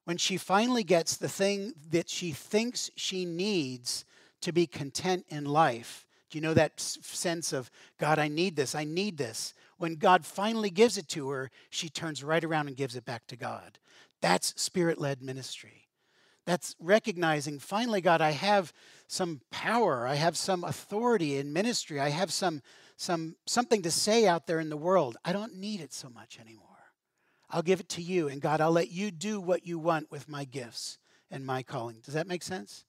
When 0.03 0.17
she 0.17 0.38
finally 0.38 0.84
gets 0.84 1.17
the 1.17 1.29
thing 1.29 1.74
that 1.89 2.10
she 2.10 2.31
thinks 2.31 2.91
she 2.95 3.25
needs 3.25 4.05
to 4.45 4.53
be 4.53 4.67
content 4.67 5.25
in 5.29 5.43
life, 5.43 6.05
Do 6.29 6.37
You 6.37 6.43
know 6.43 6.53
that 6.53 6.79
sense 6.79 7.51
of, 7.51 7.71
God, 7.97 8.19
I 8.19 8.27
need 8.27 8.55
this, 8.55 8.75
I 8.75 8.83
need 8.83 9.17
this. 9.17 9.55
When 9.77 9.95
God 9.95 10.23
finally 10.23 10.69
gives 10.69 10.99
it 10.99 11.07
to 11.09 11.29
her, 11.29 11.49
she 11.71 11.89
turns 11.89 12.23
right 12.23 12.43
around 12.43 12.67
and 12.67 12.77
gives 12.77 12.95
it 12.95 13.05
back 13.05 13.25
to 13.27 13.35
God. 13.35 13.79
That's 14.21 14.53
spirit 14.61 14.99
led 14.99 15.23
ministry. 15.23 15.87
That's 16.45 16.75
recognizing, 16.79 17.57
finally, 17.57 18.01
God, 18.01 18.21
I 18.21 18.31
have 18.31 18.71
some 19.07 19.41
power, 19.49 20.05
I 20.05 20.13
have 20.13 20.37
some 20.37 20.63
authority 20.63 21.37
in 21.37 21.51
ministry, 21.51 21.99
I 21.99 22.09
have 22.09 22.31
some, 22.31 22.61
some, 22.97 23.35
something 23.47 23.81
to 23.81 23.89
say 23.89 24.27
out 24.27 24.45
there 24.45 24.59
in 24.59 24.69
the 24.69 24.77
world. 24.77 25.17
I 25.25 25.33
don't 25.33 25.55
need 25.55 25.81
it 25.81 25.91
so 25.91 26.07
much 26.07 26.37
anymore. 26.39 26.65
I'll 27.49 27.63
give 27.63 27.79
it 27.79 27.89
to 27.89 28.01
you, 28.03 28.27
and 28.27 28.41
God, 28.41 28.61
I'll 28.61 28.71
let 28.71 28.91
you 28.91 29.09
do 29.09 29.39
what 29.39 29.65
you 29.65 29.79
want 29.79 30.11
with 30.11 30.29
my 30.29 30.43
gifts 30.43 30.99
and 31.31 31.43
my 31.43 31.63
calling. 31.63 31.97
Does 32.03 32.13
that 32.13 32.27
make 32.27 32.43
sense? 32.43 32.85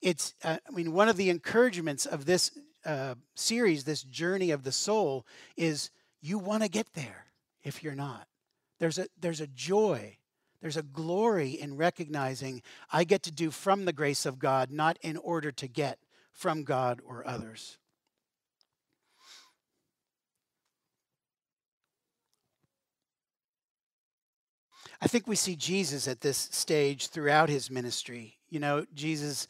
It's, 0.00 0.34
uh, 0.44 0.58
I 0.66 0.70
mean, 0.70 0.92
one 0.92 1.08
of 1.08 1.16
the 1.16 1.30
encouragements 1.30 2.06
of 2.06 2.24
this 2.24 2.52
uh, 2.84 3.14
series, 3.34 3.84
this 3.84 4.02
journey 4.02 4.50
of 4.50 4.62
the 4.62 4.72
soul, 4.72 5.26
is 5.56 5.90
you 6.20 6.38
want 6.38 6.62
to 6.62 6.68
get 6.68 6.94
there 6.94 7.26
if 7.62 7.82
you're 7.82 7.94
not. 7.94 8.26
There's 8.78 8.98
a, 8.98 9.08
there's 9.20 9.40
a 9.40 9.48
joy, 9.48 10.18
there's 10.62 10.76
a 10.76 10.82
glory 10.82 11.50
in 11.50 11.76
recognizing 11.76 12.62
I 12.92 13.04
get 13.04 13.22
to 13.24 13.32
do 13.32 13.50
from 13.50 13.84
the 13.84 13.92
grace 13.92 14.24
of 14.24 14.38
God, 14.38 14.70
not 14.70 14.98
in 15.02 15.16
order 15.16 15.50
to 15.52 15.66
get 15.66 15.98
from 16.32 16.62
God 16.62 17.00
or 17.04 17.26
others. 17.26 17.78
I 25.00 25.06
think 25.06 25.26
we 25.26 25.36
see 25.36 25.54
Jesus 25.54 26.08
at 26.08 26.20
this 26.20 26.48
stage 26.50 27.08
throughout 27.08 27.48
his 27.48 27.70
ministry. 27.70 28.38
You 28.48 28.58
know, 28.58 28.84
Jesus 28.94 29.46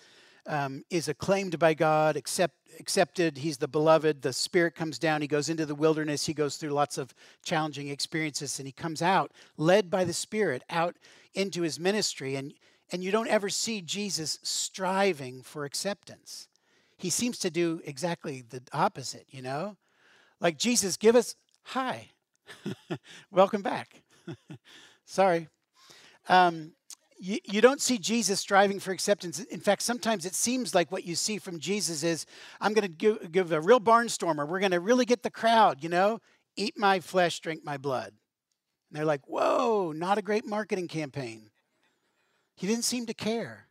um, 0.48 0.82
is 0.90 1.08
acclaimed 1.08 1.58
by 1.58 1.74
God, 1.74 2.16
accept, 2.16 2.56
accepted. 2.80 3.38
He's 3.38 3.58
the 3.58 3.68
beloved. 3.68 4.22
The 4.22 4.32
Spirit 4.32 4.74
comes 4.74 4.98
down. 4.98 5.20
He 5.20 5.28
goes 5.28 5.48
into 5.48 5.66
the 5.66 5.74
wilderness. 5.74 6.26
He 6.26 6.32
goes 6.32 6.56
through 6.56 6.70
lots 6.70 6.96
of 6.96 7.14
challenging 7.44 7.88
experiences, 7.88 8.58
and 8.58 8.66
he 8.66 8.72
comes 8.72 9.02
out, 9.02 9.32
led 9.58 9.90
by 9.90 10.04
the 10.04 10.14
Spirit, 10.14 10.64
out 10.70 10.96
into 11.34 11.62
his 11.62 11.78
ministry. 11.78 12.34
And, 12.34 12.54
and 12.90 13.04
you 13.04 13.10
don't 13.12 13.28
ever 13.28 13.50
see 13.50 13.82
Jesus 13.82 14.38
striving 14.42 15.42
for 15.42 15.66
acceptance. 15.66 16.48
He 16.96 17.10
seems 17.10 17.38
to 17.40 17.50
do 17.50 17.80
exactly 17.84 18.42
the 18.48 18.62
opposite, 18.72 19.26
you 19.30 19.42
know? 19.42 19.76
Like, 20.40 20.58
Jesus, 20.58 20.96
give 20.96 21.14
us, 21.14 21.36
hi, 21.62 22.08
welcome 23.30 23.62
back. 23.62 24.02
Sorry. 25.04 25.48
Um, 26.28 26.72
you, 27.18 27.38
you 27.44 27.60
don't 27.60 27.80
see 27.80 27.98
Jesus 27.98 28.40
striving 28.40 28.78
for 28.80 28.92
acceptance. 28.92 29.40
In 29.40 29.60
fact, 29.60 29.82
sometimes 29.82 30.24
it 30.24 30.34
seems 30.34 30.74
like 30.74 30.92
what 30.92 31.04
you 31.04 31.14
see 31.14 31.38
from 31.38 31.58
Jesus 31.58 32.02
is, 32.02 32.26
I'm 32.60 32.72
going 32.72 32.82
to 32.82 32.88
give, 32.88 33.32
give 33.32 33.52
a 33.52 33.60
real 33.60 33.80
barnstormer. 33.80 34.46
We're 34.46 34.60
going 34.60 34.72
to 34.72 34.80
really 34.80 35.04
get 35.04 35.22
the 35.22 35.30
crowd, 35.30 35.82
you 35.82 35.88
know? 35.88 36.20
Eat 36.56 36.78
my 36.78 37.00
flesh, 37.00 37.40
drink 37.40 37.64
my 37.64 37.76
blood. 37.76 38.12
And 38.90 38.98
they're 38.98 39.04
like, 39.04 39.26
whoa, 39.26 39.92
not 39.92 40.18
a 40.18 40.22
great 40.22 40.46
marketing 40.46 40.88
campaign. 40.88 41.50
He 42.56 42.66
didn't 42.66 42.84
seem 42.84 43.06
to 43.06 43.14
care 43.14 43.68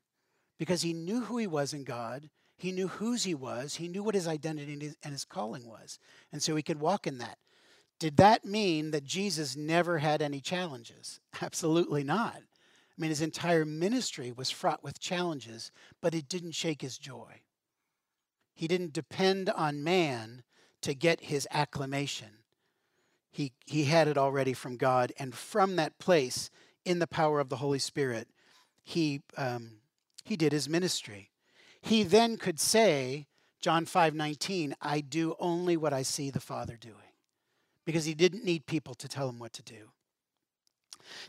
because 0.58 0.82
he 0.82 0.94
knew 0.94 1.22
who 1.22 1.38
he 1.38 1.48
was 1.48 1.74
in 1.74 1.84
God. 1.84 2.30
He 2.58 2.72
knew 2.72 2.88
whose 2.88 3.24
he 3.24 3.36
was. 3.36 3.76
He 3.76 3.88
knew 3.88 4.04
what 4.04 4.16
his 4.16 4.28
identity 4.28 4.74
and 4.74 4.82
his, 4.82 4.96
and 5.04 5.14
his 5.14 5.26
calling 5.26 5.68
was. 5.68 6.00
And 6.32 6.42
so 6.42 6.56
he 6.56 6.64
could 6.64 6.80
walk 6.80 7.06
in 7.06 7.18
that. 7.20 7.38
Did 8.00 8.18
that 8.18 8.46
mean 8.46 8.92
that 8.92 9.04
Jesus 9.04 9.56
never 9.56 9.98
had 10.00 10.22
any 10.22 10.40
challenges? 10.40 11.20
Absolutely 11.42 12.04
not. 12.04 12.42
I 12.98 13.02
mean, 13.02 13.10
his 13.10 13.22
entire 13.22 13.66
ministry 13.66 14.32
was 14.32 14.50
fraught 14.50 14.84
with 14.84 15.00
challenges, 15.00 15.72
but 16.02 16.16
it 16.16 16.28
didn't 16.28 16.54
shake 16.54 16.82
his 16.82 16.98
joy. 16.98 17.42
He 18.56 18.68
didn't 18.68 18.94
depend 18.94 19.50
on 19.52 19.84
man 19.84 20.44
to 20.82 20.96
get 20.96 21.22
his 21.22 21.48
acclamation. 21.52 22.40
He, 23.30 23.54
he 23.66 23.84
had 23.84 24.08
it 24.08 24.18
already 24.18 24.54
from 24.54 24.78
God, 24.78 25.14
and 25.20 25.36
from 25.36 25.76
that 25.76 26.00
place, 26.00 26.50
in 26.86 26.98
the 26.98 27.08
power 27.08 27.40
of 27.40 27.50
the 27.50 27.58
Holy 27.58 27.78
Spirit, 27.80 28.30
he, 28.84 29.22
um, 29.36 29.74
he 30.24 30.36
did 30.36 30.52
his 30.52 30.68
ministry. 30.68 31.30
He 31.82 32.02
then 32.02 32.38
could 32.38 32.60
say, 32.60 33.28
John 33.60 33.86
5 33.86 34.16
19, 34.16 34.76
I 34.82 35.02
do 35.02 35.36
only 35.40 35.78
what 35.78 35.94
I 35.94 36.02
see 36.02 36.32
the 36.32 36.40
Father 36.40 36.78
doing, 36.78 36.96
because 37.86 38.06
he 38.06 38.16
didn't 38.16 38.44
need 38.44 38.66
people 38.66 38.96
to 38.96 39.08
tell 39.08 39.30
him 39.30 39.38
what 39.38 39.54
to 39.54 39.64
do. 39.64 39.92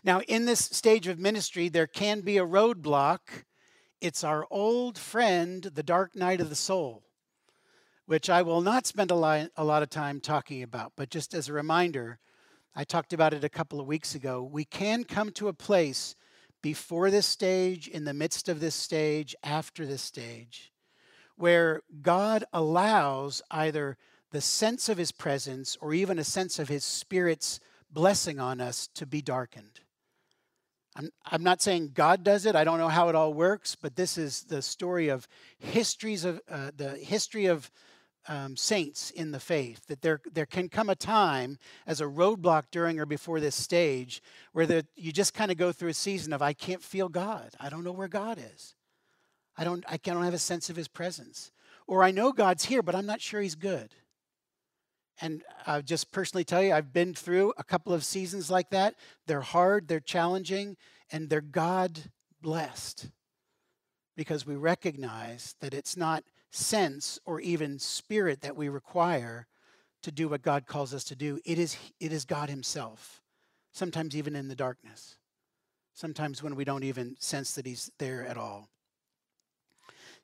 Now, 0.05 0.21
in 0.23 0.45
this 0.45 0.61
stage 0.61 1.07
of 1.07 1.19
ministry, 1.19 1.69
there 1.69 1.87
can 1.87 2.21
be 2.21 2.39
a 2.39 2.47
roadblock. 2.47 3.21
It's 4.01 4.25
our 4.25 4.47
old 4.51 4.97
friend, 4.99 5.63
the 5.63 5.83
dark 5.83 6.15
night 6.15 6.41
of 6.41 6.51
the 6.51 6.55
soul, 6.55 7.03
which 8.07 8.31
I 8.31 8.43
will 8.43 8.61
not 8.61 8.87
spend 8.87 9.11
a 9.11 9.15
lot, 9.15 9.51
a 9.57 9.65
lot 9.65 9.83
of 9.83 9.91
time 9.91 10.21
talking 10.21 10.63
about, 10.63 10.93
but 10.97 11.11
just 11.11 11.35
as 11.35 11.49
a 11.49 11.53
reminder, 11.53 12.19
I 12.75 12.85
talked 12.85 13.13
about 13.13 13.35
it 13.35 13.43
a 13.43 13.49
couple 13.49 13.81
of 13.81 13.87
weeks 13.87 14.15
ago. 14.15 14.43
We 14.43 14.65
can 14.65 15.05
come 15.05 15.31
to 15.33 15.49
a 15.49 15.53
place 15.53 16.15
before 16.63 17.11
this 17.11 17.27
stage, 17.27 17.89
in 17.89 18.05
the 18.05 18.15
midst 18.15 18.49
of 18.49 18.61
this 18.61 18.75
stage, 18.75 19.35
after 19.43 19.87
this 19.87 20.03
stage, 20.03 20.73
where 21.37 21.83
God 22.03 22.45
allows 22.53 23.43
either 23.51 23.97
the 24.31 24.41
sense 24.41 24.89
of 24.89 24.99
his 24.99 25.13
presence 25.13 25.77
or 25.81 25.95
even 25.95 26.19
a 26.19 26.25
sense 26.25 26.59
of 26.59 26.69
his 26.69 26.85
spirit's 26.85 27.61
blessing 27.91 28.39
on 28.39 28.61
us 28.61 28.89
to 28.95 29.07
be 29.07 29.23
darkened. 29.23 29.81
I'm, 30.97 31.11
I'm 31.25 31.43
not 31.45 31.63
saying 31.63 31.93
God 31.95 32.25
does 32.25 32.45
it. 32.45 32.57
I 32.57 32.65
don't 32.65 32.79
know 32.79 32.89
how 32.89 33.09
it 33.09 33.15
all 33.15 33.33
works, 33.33 33.77
but 33.77 33.95
this 33.95 34.19
is 34.19 34.43
the 34.43 34.61
story 34.63 35.09
of 35.09 35.29
histories 35.59 36.25
of 36.25 36.41
uh, 36.51 36.73
the 36.77 36.91
history 36.91 37.47
of 37.47 37.71
um, 38.27 38.57
saints 38.57 39.11
in 39.13 39.31
the 39.31 39.39
faith. 39.39 39.87
That 39.87 40.03
there 40.03 40.21
there 40.33 40.45
can 40.47 40.69
come 40.69 40.91
a 40.91 40.97
time 40.97 41.59
as 41.87 42.01
a 42.01 42.05
roadblock 42.05 42.65
during 42.73 42.99
or 42.99 43.07
before 43.07 43.39
this 43.39 43.55
stage 43.55 44.23
where 44.53 44.67
the, 44.67 44.87
you 44.97 45.13
just 45.13 45.35
kind 45.35 45.53
of 45.53 45.57
go 45.57 45.71
through 45.71 45.91
a 45.91 45.95
season 45.95 46.33
of 46.33 46.43
I 46.43 46.53
can't 46.53 46.83
feel 46.83 47.09
God. 47.09 47.55
I 47.61 47.71
don't 47.71 47.85
know 47.85 47.93
where 47.93 48.09
God 48.09 48.39
is. 48.55 48.75
I 49.57 49.65
don't 49.65 49.85
I 49.89 49.99
don't 49.99 50.25
have 50.25 50.35
a 50.35 50.39
sense 50.39 50.69
of 50.69 50.77
His 50.77 50.89
presence. 50.89 51.53
Or 51.87 52.03
I 52.03 52.11
know 52.11 52.33
God's 52.33 52.65
here, 52.65 52.83
but 52.83 52.95
I'm 52.95 53.07
not 53.07 53.21
sure 53.21 53.41
He's 53.41 53.55
good. 53.55 53.95
And 55.21 55.43
I'll 55.67 55.83
just 55.83 56.13
personally 56.13 56.45
tell 56.45 56.63
you, 56.63 56.73
I've 56.73 56.93
been 56.93 57.15
through 57.15 57.53
a 57.57 57.65
couple 57.65 57.93
of 57.93 58.05
seasons 58.05 58.51
like 58.51 58.71
that. 58.71 58.95
They're 59.27 59.41
hard, 59.41 59.89
they're 59.89 60.01
challenging, 60.01 60.77
and 61.11 61.29
they're 61.29 61.41
God 61.41 61.99
blessed 62.41 63.11
because 64.17 64.47
we 64.47 64.55
recognize 64.57 65.55
that 65.61 65.75
it's 65.75 65.97
not 65.97 66.25
sense 66.51 67.19
or 67.25 67.41
even 67.41 67.79
spirit 67.79 68.41
that 68.41 68.57
we 68.57 68.69
require 68.69 69.47
to 70.03 70.13
do 70.13 70.29
what 70.29 70.43
God 70.43 70.67
calls 70.67 70.95
us 70.95 71.05
to 71.05 71.17
do. 71.17 71.41
It 71.45 71.59
is, 71.59 71.77
it 72.01 72.13
is 72.13 72.25
God 72.25 72.49
Himself, 72.49 73.21
sometimes 73.73 74.17
even 74.17 74.37
in 74.37 74.49
the 74.49 74.55
darkness, 74.55 75.17
sometimes 75.95 76.43
when 76.43 76.55
we 76.55 76.65
don't 76.65 76.85
even 76.85 77.17
sense 77.19 77.55
that 77.55 77.67
He's 77.67 77.91
there 77.99 78.25
at 78.25 78.37
all. 78.37 78.69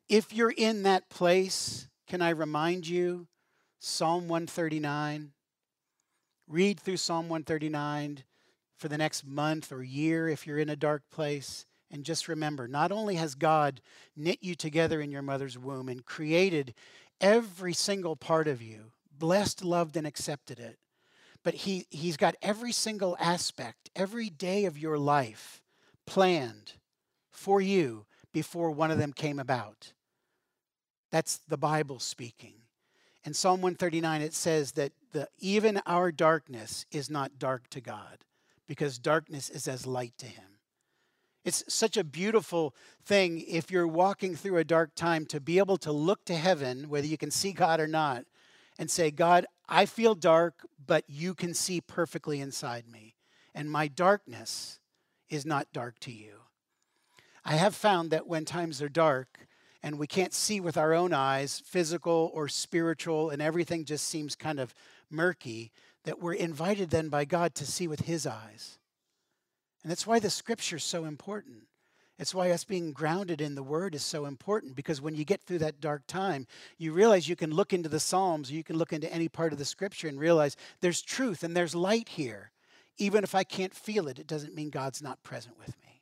If 0.08 0.32
you're 0.32 0.54
in 0.56 0.82
that 0.84 1.08
place, 1.08 1.88
can 2.06 2.22
I 2.22 2.30
remind 2.30 2.86
you 2.86 3.26
Psalm 3.78 4.28
139. 4.28 5.32
Read 6.46 6.80
through 6.80 6.96
Psalm 6.96 7.28
139 7.28 8.24
for 8.76 8.88
the 8.88 8.98
next 8.98 9.26
month 9.26 9.72
or 9.72 9.82
year 9.82 10.28
if 10.28 10.46
you're 10.46 10.58
in 10.58 10.68
a 10.68 10.76
dark 10.76 11.02
place. 11.10 11.66
And 11.90 12.04
just 12.04 12.28
remember 12.28 12.66
not 12.66 12.90
only 12.90 13.14
has 13.16 13.34
God 13.34 13.80
knit 14.16 14.38
you 14.42 14.54
together 14.54 15.00
in 15.00 15.10
your 15.10 15.22
mother's 15.22 15.58
womb 15.58 15.88
and 15.88 16.04
created 16.04 16.74
every 17.20 17.72
single 17.72 18.16
part 18.16 18.48
of 18.48 18.60
you, 18.60 18.92
blessed, 19.16 19.64
loved, 19.64 19.96
and 19.96 20.06
accepted 20.06 20.58
it, 20.58 20.78
but 21.44 21.54
he, 21.54 21.86
He's 21.90 22.16
got 22.16 22.34
every 22.42 22.72
single 22.72 23.16
aspect, 23.20 23.90
every 23.94 24.28
day 24.28 24.64
of 24.64 24.78
your 24.78 24.98
life 24.98 25.62
planned 26.06 26.72
for 27.30 27.60
you 27.60 28.06
before 28.32 28.70
one 28.70 28.90
of 28.90 28.98
them 28.98 29.12
came 29.12 29.38
about. 29.38 29.92
That's 31.10 31.36
the 31.36 31.56
Bible 31.56 32.00
speaking. 32.00 32.54
In 33.24 33.32
Psalm 33.32 33.62
139, 33.62 34.20
it 34.20 34.34
says 34.34 34.72
that 34.72 34.92
the, 35.12 35.28
even 35.38 35.80
our 35.86 36.12
darkness 36.12 36.84
is 36.90 37.08
not 37.08 37.38
dark 37.38 37.68
to 37.70 37.80
God 37.80 38.24
because 38.66 38.98
darkness 38.98 39.48
is 39.48 39.66
as 39.66 39.86
light 39.86 40.12
to 40.18 40.26
Him. 40.26 40.44
It's 41.44 41.64
such 41.68 41.96
a 41.96 42.04
beautiful 42.04 42.74
thing 43.04 43.44
if 43.46 43.70
you're 43.70 43.88
walking 43.88 44.34
through 44.34 44.58
a 44.58 44.64
dark 44.64 44.94
time 44.94 45.26
to 45.26 45.40
be 45.40 45.58
able 45.58 45.76
to 45.78 45.92
look 45.92 46.24
to 46.26 46.34
heaven, 46.34 46.88
whether 46.88 47.06
you 47.06 47.18
can 47.18 47.30
see 47.30 47.52
God 47.52 47.80
or 47.80 47.86
not, 47.86 48.24
and 48.78 48.90
say, 48.90 49.10
God, 49.10 49.46
I 49.68 49.86
feel 49.86 50.14
dark, 50.14 50.66
but 50.84 51.04
you 51.06 51.34
can 51.34 51.54
see 51.54 51.80
perfectly 51.80 52.40
inside 52.40 52.88
me. 52.88 53.14
And 53.54 53.70
my 53.70 53.88
darkness 53.88 54.80
is 55.28 55.46
not 55.46 55.72
dark 55.72 55.98
to 56.00 56.12
you. 56.12 56.40
I 57.44 57.56
have 57.56 57.74
found 57.74 58.10
that 58.10 58.26
when 58.26 58.44
times 58.44 58.80
are 58.80 58.88
dark, 58.88 59.46
and 59.84 59.98
we 59.98 60.06
can't 60.06 60.32
see 60.32 60.60
with 60.60 60.78
our 60.78 60.94
own 60.94 61.12
eyes, 61.12 61.62
physical 61.62 62.30
or 62.32 62.48
spiritual, 62.48 63.28
and 63.28 63.42
everything 63.42 63.84
just 63.84 64.08
seems 64.08 64.34
kind 64.34 64.58
of 64.58 64.74
murky, 65.10 65.72
that 66.04 66.18
we're 66.18 66.32
invited 66.32 66.88
then 66.88 67.10
by 67.10 67.26
God 67.26 67.54
to 67.56 67.66
see 67.66 67.86
with 67.86 68.00
His 68.00 68.26
eyes. 68.26 68.78
And 69.82 69.90
that's 69.90 70.06
why 70.06 70.20
the 70.20 70.30
scripture 70.30 70.76
is 70.76 70.84
so 70.84 71.04
important. 71.04 71.64
It's 72.18 72.34
why 72.34 72.50
us 72.50 72.64
being 72.64 72.92
grounded 72.92 73.42
in 73.42 73.56
the 73.56 73.62
Word 73.62 73.94
is 73.94 74.02
so 74.02 74.24
important 74.24 74.74
because 74.74 75.02
when 75.02 75.16
you 75.16 75.24
get 75.26 75.42
through 75.42 75.58
that 75.58 75.82
dark 75.82 76.06
time, 76.06 76.46
you 76.78 76.94
realize 76.94 77.28
you 77.28 77.36
can 77.36 77.50
look 77.50 77.74
into 77.74 77.90
the 77.90 78.00
Psalms, 78.00 78.50
you 78.50 78.64
can 78.64 78.78
look 78.78 78.94
into 78.94 79.12
any 79.12 79.28
part 79.28 79.52
of 79.52 79.58
the 79.58 79.66
Scripture 79.66 80.08
and 80.08 80.18
realize 80.18 80.56
there's 80.80 81.02
truth 81.02 81.42
and 81.42 81.54
there's 81.54 81.74
light 81.74 82.08
here. 82.08 82.52
Even 82.96 83.22
if 83.22 83.34
I 83.34 83.44
can't 83.44 83.74
feel 83.74 84.08
it, 84.08 84.18
it 84.18 84.26
doesn't 84.26 84.54
mean 84.54 84.70
God's 84.70 85.02
not 85.02 85.22
present 85.22 85.58
with 85.58 85.76
me. 85.82 85.93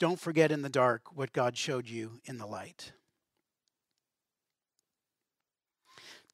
Don't 0.00 0.18
forget 0.18 0.50
in 0.50 0.62
the 0.62 0.70
dark 0.70 1.14
what 1.14 1.34
God 1.34 1.56
showed 1.58 1.86
you 1.86 2.20
in 2.24 2.38
the 2.38 2.46
light. 2.46 2.92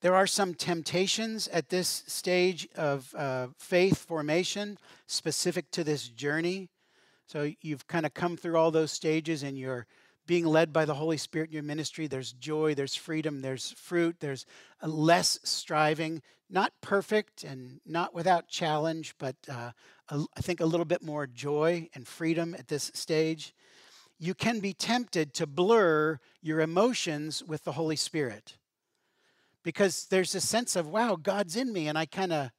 There 0.03 0.15
are 0.15 0.27
some 0.29 0.55
temptations 0.55 1.49
at 1.49 1.69
this 1.69 2.05
stage 2.07 2.69
of 2.77 3.13
uh, 3.17 3.49
faith 3.59 3.99
formation 3.99 4.79
specific 5.09 5.71
to 5.73 5.83
this 5.83 6.09
journey. 6.09 6.69
So 7.27 7.51
you've 7.61 7.89
kind 7.89 8.07
of 8.07 8.15
come 8.15 8.37
through 8.37 8.57
all 8.57 8.71
those 8.71 8.93
stages 8.93 9.43
and 9.43 9.59
you're 9.59 9.87
being 10.27 10.45
led 10.45 10.73
by 10.73 10.85
the 10.85 10.95
Holy 10.95 11.17
Spirit 11.17 11.51
in 11.51 11.55
your 11.55 11.63
ministry. 11.63 12.07
There's 12.07 12.33
joy, 12.33 12.75
there's 12.75 12.95
freedom, 12.95 13.43
there's 13.43 13.73
fruit, 13.73 14.17
there's 14.21 14.45
less 14.83 15.39
striving. 15.45 16.23
Not 16.49 16.73
perfect 16.81 17.45
and 17.45 17.81
not 17.85 18.15
without 18.15 18.49
challenge, 18.49 19.15
but 19.19 19.37
uh, 19.51 19.71
think 20.41 20.61
a 20.61 20.67
little 20.67 20.87
bit 20.87 21.03
more 21.03 21.27
joy 21.27 21.89
and 21.95 22.07
freedom 22.07 22.55
at 22.59 22.69
this 22.69 22.91
stage. 22.95 23.55
You 24.19 24.35
can 24.35 24.61
be 24.61 24.73
tempted 24.73 25.35
to 25.35 25.47
blur 25.47 26.19
your 26.41 26.61
emotions 26.61 27.43
with 27.43 27.65
the 27.65 27.73
Holy 27.73 27.97
Spirit 27.97 28.57
because 29.63 30.07
there's 30.07 30.35
a 30.35 30.41
sense 30.41 30.77
of, 30.77 30.89
wow, 30.89 31.17
God's 31.17 31.57
in 31.57 31.73
me, 31.73 31.89
and 31.89 31.99
I 31.99 32.07
kind 32.07 32.33
of, 32.33 32.51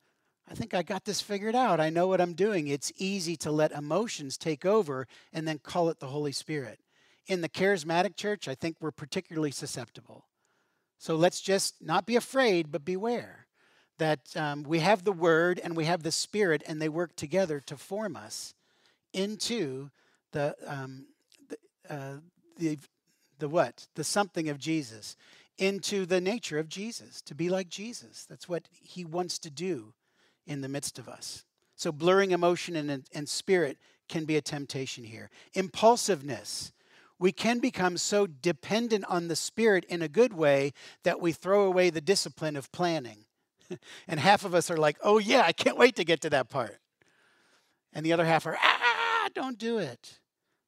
I 0.49 0.53
think 0.53 0.73
I 0.73 0.83
got 0.83 1.05
this 1.05 1.21
figured 1.21 1.55
out. 1.55 1.79
I 1.79 1.89
know 1.89 2.07
what 2.07 2.21
I'm 2.21 2.33
doing. 2.33 2.67
It's 2.67 2.91
easy 2.97 3.37
to 3.37 3.51
let 3.51 3.71
emotions 3.71 4.37
take 4.37 4.65
over 4.65 5.07
and 5.31 5.47
then 5.47 5.59
call 5.59 5.89
it 5.89 5.99
the 5.99 6.07
Holy 6.07 6.33
Spirit. 6.33 6.79
In 7.27 7.41
the 7.41 7.49
charismatic 7.49 8.15
church, 8.15 8.47
I 8.47 8.55
think 8.55 8.77
we're 8.79 8.91
particularly 8.91 9.51
susceptible. 9.51 10.25
So 10.97 11.15
let's 11.15 11.41
just 11.41 11.75
not 11.81 12.05
be 12.05 12.15
afraid, 12.15 12.71
but 12.71 12.85
beware 12.85 13.47
that 13.97 14.35
um, 14.35 14.63
we 14.63 14.79
have 14.79 15.03
the 15.03 15.11
Word 15.11 15.59
and 15.63 15.75
we 15.75 15.85
have 15.85 16.03
the 16.03 16.11
Spirit, 16.11 16.63
and 16.67 16.81
they 16.81 16.89
work 16.89 17.15
together 17.15 17.59
to 17.61 17.77
form 17.77 18.15
us 18.15 18.53
into 19.13 19.89
the 20.31 20.55
um, 20.65 21.07
the, 21.49 21.57
uh, 21.89 22.13
the 22.57 22.77
the 23.39 23.49
what 23.49 23.87
the 23.95 24.03
something 24.03 24.49
of 24.49 24.57
Jesus 24.57 25.15
into 25.57 26.05
the 26.05 26.21
nature 26.21 26.59
of 26.59 26.69
Jesus, 26.69 27.21
to 27.23 27.35
be 27.35 27.49
like 27.49 27.69
Jesus. 27.69 28.25
That's 28.25 28.47
what 28.47 28.67
he 28.71 29.03
wants 29.03 29.39
to 29.39 29.49
do 29.49 29.93
in 30.45 30.61
the 30.61 30.69
midst 30.69 30.99
of 30.99 31.09
us. 31.09 31.45
So, 31.75 31.91
blurring 31.91 32.31
emotion 32.31 32.75
and, 32.75 33.03
and 33.13 33.29
spirit 33.29 33.77
can 34.07 34.25
be 34.25 34.37
a 34.37 34.41
temptation 34.41 35.03
here. 35.03 35.29
Impulsiveness. 35.53 36.71
We 37.19 37.31
can 37.31 37.59
become 37.59 37.97
so 37.97 38.27
dependent 38.27 39.05
on 39.05 39.27
the 39.27 39.35
Spirit 39.35 39.85
in 39.85 40.01
a 40.01 40.07
good 40.07 40.33
way 40.33 40.73
that 41.03 41.19
we 41.19 41.31
throw 41.31 41.63
away 41.63 41.89
the 41.89 42.01
discipline 42.01 42.55
of 42.55 42.71
planning. 42.71 43.25
and 44.07 44.19
half 44.19 44.45
of 44.45 44.53
us 44.53 44.69
are 44.69 44.77
like, 44.77 44.97
oh, 45.01 45.17
yeah, 45.17 45.41
I 45.45 45.51
can't 45.51 45.77
wait 45.77 45.95
to 45.95 46.05
get 46.05 46.21
to 46.21 46.29
that 46.29 46.49
part. 46.49 46.77
And 47.93 48.05
the 48.05 48.13
other 48.13 48.25
half 48.25 48.45
are, 48.45 48.57
ah, 48.61 49.29
don't 49.33 49.57
do 49.57 49.77
it. 49.79 50.19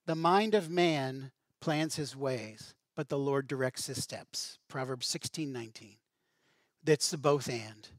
The 0.06 0.16
mind 0.16 0.56
of 0.56 0.70
man 0.70 1.32
plans 1.62 1.96
his 1.96 2.16
ways, 2.16 2.74
but 2.96 3.10
the 3.10 3.18
Lord 3.18 3.48
directs 3.48 3.88
his 3.88 4.02
steps. 4.02 4.58
Proverbs 4.68 5.08
16 5.08 5.52
19. 5.52 5.98
That's 6.84 7.12
the 7.12 7.18
both 7.18 7.50
and. 7.50 7.90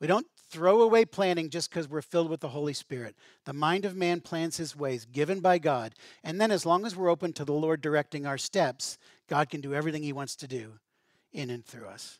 We 0.00 0.06
don't 0.06 0.26
throw 0.48 0.80
away 0.80 1.04
planning 1.04 1.50
just 1.50 1.70
because 1.70 1.88
we're 1.88 2.02
filled 2.02 2.30
with 2.30 2.40
the 2.40 2.48
Holy 2.48 2.72
Spirit. 2.72 3.14
The 3.44 3.52
mind 3.52 3.84
of 3.84 3.94
man 3.94 4.20
plans 4.20 4.56
his 4.56 4.74
ways, 4.74 5.04
given 5.04 5.40
by 5.40 5.58
God. 5.58 5.94
And 6.24 6.40
then, 6.40 6.50
as 6.50 6.66
long 6.66 6.86
as 6.86 6.96
we're 6.96 7.10
open 7.10 7.32
to 7.34 7.44
the 7.44 7.52
Lord 7.52 7.80
directing 7.80 8.26
our 8.26 8.38
steps, 8.38 8.98
God 9.28 9.50
can 9.50 9.60
do 9.60 9.74
everything 9.74 10.02
he 10.02 10.12
wants 10.12 10.34
to 10.36 10.48
do 10.48 10.72
in 11.32 11.50
and 11.50 11.64
through 11.64 11.86
us. 11.86 12.18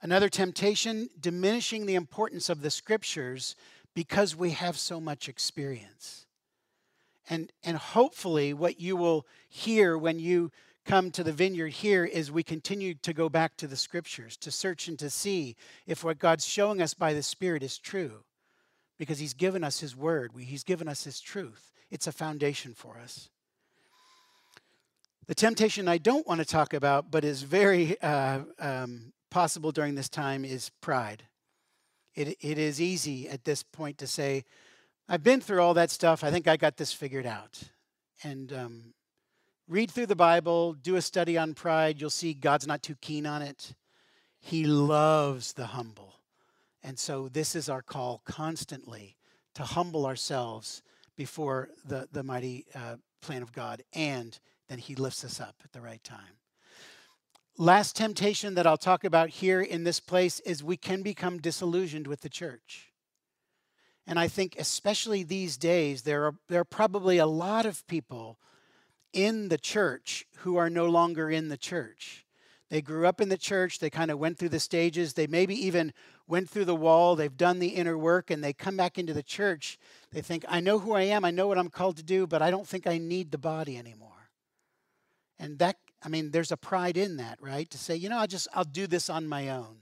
Another 0.00 0.28
temptation, 0.28 1.08
diminishing 1.20 1.86
the 1.86 1.96
importance 1.96 2.48
of 2.48 2.62
the 2.62 2.70
scriptures 2.70 3.56
because 3.94 4.36
we 4.36 4.50
have 4.50 4.78
so 4.78 5.00
much 5.00 5.28
experience. 5.28 6.26
And, 7.28 7.52
and 7.62 7.76
hopefully, 7.76 8.54
what 8.54 8.80
you 8.80 8.96
will 8.96 9.26
hear 9.48 9.98
when 9.98 10.18
you 10.18 10.50
come 10.84 11.10
to 11.12 11.22
the 11.22 11.32
vineyard 11.32 11.68
here 11.68 12.04
is 12.04 12.30
we 12.30 12.42
continue 12.42 12.94
to 12.94 13.12
go 13.12 13.28
back 13.28 13.56
to 13.56 13.66
the 13.66 13.76
scriptures, 13.76 14.36
to 14.38 14.50
search 14.50 14.88
and 14.88 14.98
to 14.98 15.10
see 15.10 15.56
if 15.86 16.04
what 16.04 16.18
God's 16.18 16.46
showing 16.46 16.82
us 16.82 16.94
by 16.94 17.12
the 17.12 17.22
Spirit 17.22 17.62
is 17.62 17.78
true. 17.78 18.24
Because 18.98 19.18
He's 19.18 19.34
given 19.34 19.64
us 19.64 19.80
His 19.80 19.96
word, 19.96 20.32
He's 20.38 20.64
given 20.64 20.88
us 20.88 21.04
His 21.04 21.20
truth. 21.20 21.72
It's 21.90 22.06
a 22.06 22.12
foundation 22.12 22.74
for 22.74 22.98
us. 22.98 23.28
The 25.26 25.34
temptation 25.34 25.88
I 25.88 25.98
don't 25.98 26.26
want 26.26 26.40
to 26.40 26.44
talk 26.44 26.74
about, 26.74 27.10
but 27.10 27.24
is 27.24 27.42
very 27.42 28.00
uh, 28.00 28.40
um, 28.58 29.12
possible 29.30 29.70
during 29.70 29.94
this 29.94 30.08
time, 30.08 30.44
is 30.44 30.70
pride. 30.80 31.24
It, 32.14 32.36
it 32.40 32.58
is 32.58 32.80
easy 32.80 33.28
at 33.28 33.44
this 33.44 33.62
point 33.62 33.98
to 33.98 34.06
say, 34.06 34.44
I've 35.08 35.22
been 35.22 35.40
through 35.40 35.60
all 35.60 35.74
that 35.74 35.90
stuff. 35.90 36.24
I 36.24 36.30
think 36.30 36.48
I 36.48 36.56
got 36.56 36.76
this 36.76 36.92
figured 36.92 37.26
out. 37.26 37.62
And 38.22 38.52
um, 38.52 38.94
read 39.68 39.90
through 39.90 40.06
the 40.06 40.16
Bible, 40.16 40.74
do 40.74 40.96
a 40.96 41.02
study 41.02 41.38
on 41.38 41.54
pride. 41.54 42.00
You'll 42.00 42.10
see 42.10 42.34
God's 42.34 42.66
not 42.66 42.82
too 42.82 42.96
keen 43.00 43.26
on 43.26 43.42
it. 43.42 43.74
He 44.40 44.64
loves 44.64 45.52
the 45.52 45.66
humble. 45.66 46.14
And 46.82 46.98
so 46.98 47.28
this 47.28 47.54
is 47.54 47.68
our 47.68 47.82
call 47.82 48.22
constantly 48.24 49.16
to 49.54 49.62
humble 49.62 50.06
ourselves 50.06 50.82
before 51.16 51.68
the, 51.84 52.08
the 52.10 52.22
mighty 52.22 52.66
uh, 52.74 52.96
plan 53.20 53.42
of 53.42 53.52
God. 53.52 53.82
And 53.94 54.38
then 54.68 54.78
He 54.78 54.94
lifts 54.94 55.24
us 55.24 55.40
up 55.40 55.56
at 55.64 55.72
the 55.72 55.80
right 55.80 56.02
time. 56.02 56.38
Last 57.58 57.94
temptation 57.94 58.54
that 58.54 58.66
I'll 58.66 58.78
talk 58.78 59.04
about 59.04 59.28
here 59.28 59.60
in 59.60 59.84
this 59.84 60.00
place 60.00 60.40
is 60.40 60.64
we 60.64 60.76
can 60.76 61.02
become 61.02 61.38
disillusioned 61.38 62.06
with 62.06 62.22
the 62.22 62.30
church. 62.30 62.92
And 64.06 64.18
I 64.18 64.26
think, 64.26 64.56
especially 64.58 65.22
these 65.22 65.56
days, 65.56 66.02
there 66.02 66.24
are, 66.24 66.34
there 66.48 66.60
are 66.60 66.64
probably 66.64 67.18
a 67.18 67.26
lot 67.26 67.66
of 67.66 67.86
people 67.86 68.38
in 69.12 69.48
the 69.48 69.58
church 69.58 70.26
who 70.38 70.56
are 70.56 70.70
no 70.70 70.86
longer 70.86 71.30
in 71.30 71.48
the 71.48 71.56
church. 71.56 72.24
They 72.72 72.80
grew 72.80 73.06
up 73.06 73.20
in 73.20 73.28
the 73.28 73.36
church, 73.36 73.80
they 73.80 73.90
kind 73.90 74.10
of 74.10 74.18
went 74.18 74.38
through 74.38 74.48
the 74.48 74.58
stages, 74.58 75.12
they 75.12 75.26
maybe 75.26 75.54
even 75.66 75.92
went 76.26 76.48
through 76.48 76.64
the 76.64 76.74
wall, 76.74 77.14
they've 77.14 77.36
done 77.36 77.58
the 77.58 77.68
inner 77.68 77.98
work, 77.98 78.30
and 78.30 78.42
they 78.42 78.54
come 78.54 78.78
back 78.78 78.98
into 78.98 79.12
the 79.12 79.22
church. 79.22 79.78
They 80.10 80.22
think, 80.22 80.46
I 80.48 80.60
know 80.60 80.78
who 80.78 80.94
I 80.94 81.02
am, 81.02 81.22
I 81.22 81.30
know 81.30 81.46
what 81.46 81.58
I'm 81.58 81.68
called 81.68 81.98
to 81.98 82.02
do, 82.02 82.26
but 82.26 82.40
I 82.40 82.50
don't 82.50 82.66
think 82.66 82.86
I 82.86 82.96
need 82.96 83.30
the 83.30 83.36
body 83.36 83.76
anymore. 83.76 84.30
And 85.38 85.58
that, 85.58 85.76
I 86.02 86.08
mean, 86.08 86.30
there's 86.30 86.50
a 86.50 86.56
pride 86.56 86.96
in 86.96 87.18
that, 87.18 87.42
right? 87.42 87.68
To 87.68 87.76
say, 87.76 87.94
you 87.94 88.08
know, 88.08 88.16
I'll 88.16 88.26
just, 88.26 88.48
I'll 88.54 88.64
do 88.64 88.86
this 88.86 89.10
on 89.10 89.28
my 89.28 89.50
own. 89.50 89.76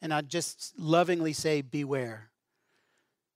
And 0.00 0.14
I 0.14 0.22
just 0.22 0.78
lovingly 0.78 1.34
say, 1.34 1.60
beware. 1.60 2.30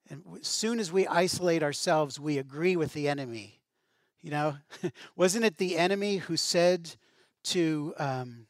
And 0.08 0.22
as 0.40 0.46
soon 0.46 0.78
as 0.78 0.90
we 0.90 1.06
isolate 1.06 1.62
ourselves, 1.62 2.18
we 2.18 2.38
agree 2.38 2.76
with 2.76 2.94
the 2.94 3.06
enemy 3.06 3.61
you 4.22 4.30
know, 4.30 4.56
wasn't 5.16 5.44
it 5.44 5.56
the 5.56 5.76
enemy 5.76 6.18
who 6.18 6.36
said 6.36 6.94
to, 7.44 7.94
um, 7.98 8.46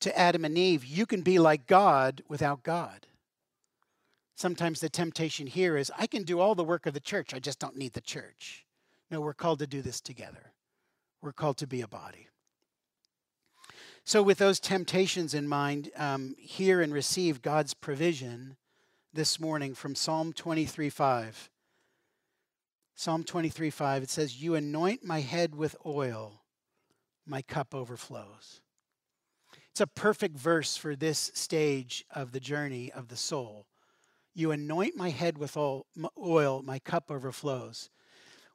to 0.00 0.16
Adam 0.16 0.44
and 0.44 0.56
Eve, 0.56 0.84
You 0.84 1.06
can 1.06 1.22
be 1.22 1.38
like 1.38 1.66
God 1.66 2.22
without 2.28 2.62
God? 2.62 3.06
Sometimes 4.36 4.80
the 4.80 4.90
temptation 4.90 5.46
here 5.46 5.76
is, 5.76 5.90
I 5.98 6.06
can 6.06 6.22
do 6.22 6.40
all 6.40 6.54
the 6.54 6.64
work 6.64 6.86
of 6.86 6.94
the 6.94 7.00
church, 7.00 7.34
I 7.34 7.38
just 7.38 7.58
don't 7.58 7.76
need 7.76 7.94
the 7.94 8.00
church. 8.00 8.64
No, 9.10 9.20
we're 9.20 9.34
called 9.34 9.60
to 9.60 9.66
do 9.66 9.82
this 9.82 10.00
together. 10.00 10.52
We're 11.22 11.32
called 11.32 11.56
to 11.58 11.66
be 11.66 11.80
a 11.80 11.88
body. 11.88 12.28
So, 14.04 14.22
with 14.22 14.38
those 14.38 14.60
temptations 14.60 15.34
in 15.34 15.48
mind, 15.48 15.90
um, 15.96 16.36
hear 16.38 16.80
and 16.80 16.92
receive 16.92 17.42
God's 17.42 17.74
provision 17.74 18.56
this 19.12 19.40
morning 19.40 19.74
from 19.74 19.94
Psalm 19.94 20.32
23 20.32 20.90
5. 20.90 21.50
Psalm 22.98 23.24
23 23.24 23.68
5, 23.68 24.04
it 24.04 24.10
says, 24.10 24.42
You 24.42 24.54
anoint 24.54 25.04
my 25.04 25.20
head 25.20 25.54
with 25.54 25.76
oil, 25.84 26.40
my 27.26 27.42
cup 27.42 27.74
overflows. 27.74 28.62
It's 29.70 29.82
a 29.82 29.86
perfect 29.86 30.38
verse 30.38 30.78
for 30.78 30.96
this 30.96 31.30
stage 31.34 32.06
of 32.10 32.32
the 32.32 32.40
journey 32.40 32.90
of 32.90 33.08
the 33.08 33.16
soul. 33.16 33.66
You 34.34 34.50
anoint 34.50 34.96
my 34.96 35.10
head 35.10 35.36
with 35.36 35.58
oil, 35.58 36.62
my 36.62 36.78
cup 36.78 37.10
overflows. 37.10 37.90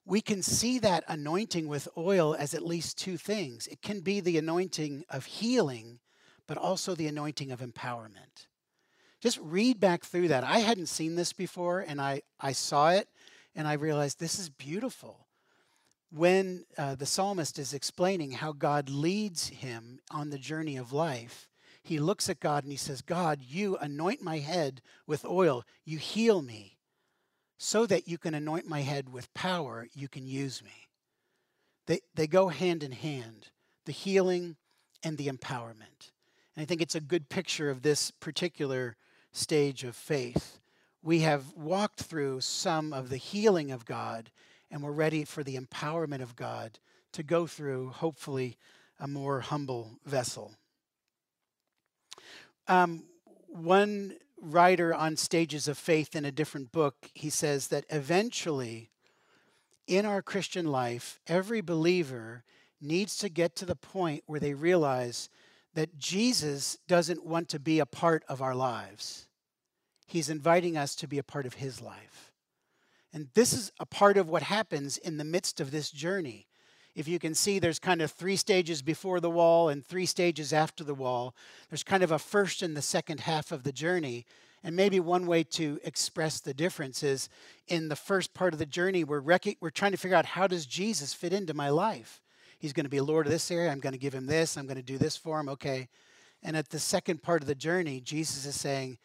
We 0.05 0.21
can 0.21 0.41
see 0.41 0.79
that 0.79 1.03
anointing 1.07 1.67
with 1.67 1.87
oil 1.95 2.35
as 2.37 2.55
at 2.55 2.65
least 2.65 2.97
two 2.97 3.17
things. 3.17 3.67
It 3.67 3.83
can 3.83 3.99
be 3.99 4.21
the 4.21 4.39
anointing 4.39 5.05
of 5.07 5.25
healing, 5.25 5.99
but 6.47 6.57
also 6.57 6.95
the 6.95 7.07
anointing 7.07 7.51
of 7.51 7.59
empowerment. 7.59 8.47
Just 9.19 9.37
read 9.39 9.79
back 9.79 10.03
through 10.03 10.29
that. 10.29 10.43
I 10.43 10.59
hadn't 10.59 10.87
seen 10.87 11.13
this 11.13 11.31
before, 11.31 11.81
and 11.81 12.01
I, 12.01 12.23
I 12.39 12.53
saw 12.53 12.89
it 12.89 13.07
and 13.55 13.67
I 13.67 13.73
realized 13.73 14.19
this 14.19 14.39
is 14.39 14.49
beautiful. 14.49 15.27
When 16.11 16.65
uh, 16.77 16.95
the 16.95 17.05
psalmist 17.05 17.57
is 17.57 17.73
explaining 17.73 18.31
how 18.31 18.51
God 18.51 18.89
leads 18.89 19.47
him 19.49 19.99
on 20.11 20.29
the 20.29 20.37
journey 20.37 20.77
of 20.77 20.91
life, 20.91 21.47
he 21.83 21.99
looks 21.99 22.29
at 22.29 22.39
God 22.39 22.63
and 22.63 22.71
he 22.71 22.77
says, 22.77 23.01
God, 23.01 23.41
you 23.41 23.77
anoint 23.77 24.21
my 24.21 24.39
head 24.39 24.81
with 25.07 25.25
oil, 25.25 25.63
you 25.85 25.97
heal 25.97 26.41
me. 26.41 26.77
so 27.63 27.85
that 27.85 28.07
you 28.07 28.17
can 28.17 28.33
anoint 28.33 28.67
my 28.67 28.81
head 28.81 29.07
with 29.07 29.31
power, 29.35 29.87
you 29.93 30.07
can 30.07 30.25
use 30.25 30.63
me. 30.63 30.89
They, 31.85 31.99
they 32.15 32.25
go 32.25 32.47
hand 32.47 32.81
in 32.81 32.91
hand 32.91 33.49
the 33.85 33.91
healing 33.91 34.55
and 35.03 35.15
the 35.15 35.27
empowerment. 35.27 36.09
And 36.55 36.63
I 36.63 36.65
think 36.65 36.81
it's 36.81 36.95
a 36.95 36.99
good 37.01 37.29
picture 37.29 37.69
of 37.69 37.83
this 37.83 38.09
particular 38.09 38.95
stage 39.31 39.83
of 39.83 39.95
faith. 39.95 40.59
We 41.03 41.19
have 41.19 41.53
walked 41.55 42.01
through 42.01 42.41
some 42.41 42.93
of 42.93 43.09
the 43.09 43.17
healing 43.17 43.71
of 43.71 43.85
God, 43.85 44.29
and 44.69 44.83
we're 44.83 44.91
ready 44.91 45.25
for 45.25 45.43
the 45.43 45.57
empowerment 45.57 46.21
of 46.21 46.35
God 46.35 46.79
to 47.13 47.23
go 47.23 47.47
through, 47.47 47.89
hopefully, 47.89 48.57
a 48.99 49.07
more 49.07 49.39
humble 49.39 49.97
vessel. 50.05 50.53
Um, 52.67 53.03
one 53.47 54.15
writer 54.39 54.93
on 54.93 55.17
stages 55.17 55.67
of 55.67 55.77
faith 55.77 56.15
in 56.15 56.23
a 56.23 56.31
different 56.31 56.71
book, 56.71 57.09
he 57.13 57.29
says 57.29 57.67
that 57.67 57.85
eventually 57.89 58.89
in 59.87 60.05
our 60.05 60.21
Christian 60.21 60.67
life, 60.67 61.19
every 61.27 61.61
believer 61.61 62.43
needs 62.79 63.17
to 63.17 63.29
get 63.29 63.55
to 63.55 63.65
the 63.65 63.75
point 63.75 64.23
where 64.25 64.39
they 64.39 64.53
realize 64.53 65.29
that 65.73 65.97
Jesus 65.97 66.77
doesn't 66.87 67.25
want 67.25 67.49
to 67.49 67.59
be 67.59 67.79
a 67.79 67.85
part 67.85 68.23
of 68.27 68.41
our 68.41 68.55
lives. 68.55 69.27
He's 70.11 70.29
inviting 70.29 70.75
us 70.75 70.93
to 70.95 71.07
be 71.07 71.19
a 71.19 71.23
part 71.23 71.45
of 71.45 71.53
his 71.53 71.81
life. 71.81 72.33
And 73.13 73.29
this 73.33 73.53
is 73.53 73.71
a 73.79 73.85
part 73.85 74.17
of 74.17 74.27
what 74.27 74.43
happens 74.43 74.97
in 74.97 75.15
the 75.15 75.23
midst 75.23 75.61
of 75.61 75.71
this 75.71 75.89
journey. 75.89 76.47
If 76.95 77.07
you 77.07 77.17
can 77.17 77.33
see, 77.33 77.59
there's 77.59 77.79
kind 77.79 78.01
of 78.01 78.11
three 78.11 78.35
stages 78.35 78.81
before 78.81 79.21
the 79.21 79.29
wall 79.29 79.69
and 79.69 79.85
three 79.85 80.05
stages 80.05 80.51
after 80.51 80.83
the 80.83 80.93
wall. 80.93 81.33
There's 81.69 81.85
kind 81.85 82.03
of 82.03 82.11
a 82.11 82.19
first 82.19 82.61
and 82.61 82.75
the 82.75 82.81
second 82.81 83.21
half 83.21 83.53
of 83.53 83.63
the 83.63 83.71
journey. 83.71 84.25
And 84.65 84.75
maybe 84.75 84.99
one 84.99 85.27
way 85.27 85.45
to 85.45 85.79
express 85.85 86.41
the 86.41 86.53
difference 86.53 87.03
is 87.03 87.29
in 87.69 87.87
the 87.87 87.95
first 87.95 88.33
part 88.33 88.51
of 88.51 88.59
the 88.59 88.65
journey, 88.65 89.05
we're, 89.05 89.21
rec- 89.21 89.57
we're 89.61 89.69
trying 89.69 89.93
to 89.93 89.97
figure 89.97 90.17
out 90.17 90.25
how 90.25 90.45
does 90.45 90.65
Jesus 90.65 91.13
fit 91.13 91.31
into 91.31 91.53
my 91.53 91.69
life? 91.69 92.21
He's 92.59 92.73
going 92.73 92.83
to 92.83 92.89
be 92.89 92.99
Lord 92.99 93.27
of 93.27 93.31
this 93.31 93.49
area. 93.49 93.71
I'm 93.71 93.79
going 93.79 93.93
to 93.93 93.97
give 93.97 94.13
him 94.13 94.25
this. 94.25 94.57
I'm 94.57 94.65
going 94.67 94.75
to 94.75 94.83
do 94.83 94.97
this 94.97 95.15
for 95.15 95.39
him. 95.39 95.47
Okay. 95.47 95.87
And 96.43 96.57
at 96.57 96.67
the 96.67 96.79
second 96.79 97.23
part 97.23 97.41
of 97.41 97.47
the 97.47 97.55
journey, 97.55 98.01
Jesus 98.01 98.45
is 98.45 98.59
saying, 98.59 98.97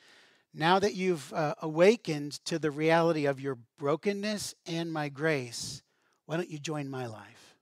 now 0.57 0.79
that 0.79 0.95
you've 0.95 1.33
uh, 1.33 1.55
awakened 1.63 2.45
to 2.47 2.59
the 2.59 2.71
reality 2.71 3.27
of 3.27 3.41
your 3.41 3.59
brokenness 3.79 4.55
and 4.67 4.93
my 4.93 5.09
grace, 5.09 5.83
why 6.25 6.37
don't 6.37 6.51
you 6.51 6.59
join 6.59 6.89
my 6.89 7.07
life? 7.07 7.57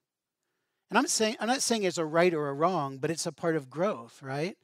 And 0.90 0.98
I'm 0.98 1.06
saying 1.06 1.36
I'm 1.40 1.48
not 1.48 1.62
saying 1.62 1.82
it's 1.82 1.98
a 1.98 2.04
right 2.04 2.32
or 2.32 2.48
a 2.48 2.54
wrong, 2.54 2.98
but 2.98 3.10
it's 3.10 3.26
a 3.26 3.32
part 3.32 3.56
of 3.56 3.68
growth, 3.68 4.22
right? 4.22 4.56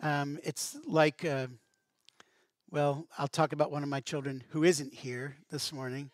Um, 0.00 0.38
it's 0.44 0.76
like, 0.86 1.24
uh, 1.24 1.46
well, 2.70 3.06
I'll 3.18 3.28
talk 3.28 3.52
about 3.52 3.72
one 3.72 3.82
of 3.82 3.88
my 3.88 4.00
children 4.00 4.44
who 4.50 4.62
isn't 4.62 4.92
here 4.92 5.36
this 5.50 5.72
morning 5.72 6.10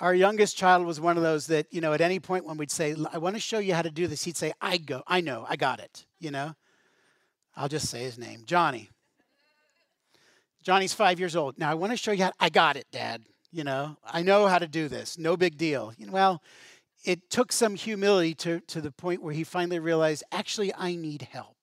our 0.00 0.14
youngest 0.14 0.56
child 0.56 0.86
was 0.86 1.00
one 1.00 1.16
of 1.16 1.22
those 1.22 1.46
that, 1.48 1.66
you 1.70 1.80
know, 1.80 1.92
at 1.92 2.00
any 2.00 2.18
point 2.18 2.46
when 2.46 2.56
we'd 2.56 2.70
say, 2.70 2.96
I 3.12 3.18
want 3.18 3.36
to 3.36 3.40
show 3.40 3.58
you 3.58 3.74
how 3.74 3.82
to 3.82 3.90
do 3.90 4.06
this, 4.06 4.24
he'd 4.24 4.36
say, 4.36 4.52
I 4.60 4.78
go, 4.78 5.02
I 5.06 5.20
know, 5.20 5.44
I 5.48 5.56
got 5.56 5.78
it, 5.78 6.06
you 6.18 6.30
know? 6.30 6.54
I'll 7.54 7.68
just 7.68 7.88
say 7.88 8.02
his 8.02 8.18
name, 8.18 8.44
Johnny. 8.46 8.90
Johnny's 10.62 10.92
five 10.92 11.18
years 11.18 11.36
old. 11.36 11.58
Now 11.58 11.70
I 11.70 11.74
want 11.74 11.92
to 11.92 11.96
show 11.96 12.12
you 12.12 12.24
how, 12.24 12.32
I 12.38 12.50
got 12.50 12.76
it, 12.76 12.86
Dad. 12.92 13.22
You 13.52 13.64
know, 13.64 13.96
I 14.04 14.22
know 14.22 14.46
how 14.46 14.58
to 14.58 14.68
do 14.68 14.88
this. 14.88 15.18
No 15.18 15.36
big 15.36 15.56
deal. 15.56 15.92
You 15.96 16.06
know, 16.06 16.12
well, 16.12 16.42
it 17.04 17.30
took 17.30 17.50
some 17.52 17.74
humility 17.74 18.34
to, 18.34 18.60
to 18.60 18.80
the 18.80 18.92
point 18.92 19.22
where 19.22 19.32
he 19.32 19.42
finally 19.44 19.78
realized, 19.78 20.22
actually, 20.30 20.72
I 20.74 20.94
need 20.94 21.22
help. 21.22 21.56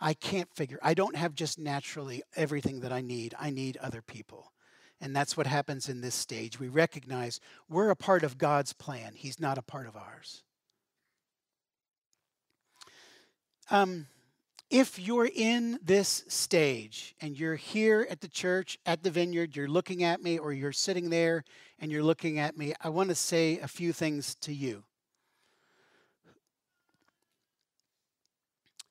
I 0.00 0.14
can't 0.14 0.52
figure, 0.54 0.78
I 0.82 0.94
don't 0.94 1.16
have 1.16 1.34
just 1.34 1.58
naturally 1.58 2.22
everything 2.36 2.80
that 2.80 2.92
I 2.92 3.00
need. 3.00 3.34
I 3.38 3.50
need 3.50 3.76
other 3.78 4.02
people. 4.02 4.52
And 5.00 5.14
that's 5.14 5.36
what 5.36 5.46
happens 5.46 5.88
in 5.88 6.00
this 6.00 6.14
stage. 6.14 6.58
We 6.58 6.68
recognize 6.68 7.40
we're 7.68 7.90
a 7.90 7.96
part 7.96 8.22
of 8.22 8.38
God's 8.38 8.72
plan, 8.72 9.12
He's 9.14 9.40
not 9.40 9.58
a 9.58 9.62
part 9.62 9.86
of 9.86 9.96
ours. 9.96 10.42
Um, 13.70 14.06
if 14.70 14.98
you're 14.98 15.30
in 15.34 15.78
this 15.82 16.24
stage 16.28 17.14
and 17.20 17.38
you're 17.38 17.56
here 17.56 18.06
at 18.10 18.20
the 18.20 18.28
church, 18.28 18.78
at 18.84 19.02
the 19.02 19.10
vineyard, 19.10 19.56
you're 19.56 19.68
looking 19.68 20.04
at 20.04 20.22
me, 20.22 20.38
or 20.38 20.52
you're 20.52 20.72
sitting 20.72 21.08
there 21.08 21.44
and 21.78 21.90
you're 21.90 22.02
looking 22.02 22.38
at 22.38 22.56
me, 22.56 22.74
I 22.82 22.90
want 22.90 23.08
to 23.08 23.14
say 23.14 23.58
a 23.60 23.68
few 23.68 23.92
things 23.92 24.34
to 24.42 24.52
you. 24.52 24.84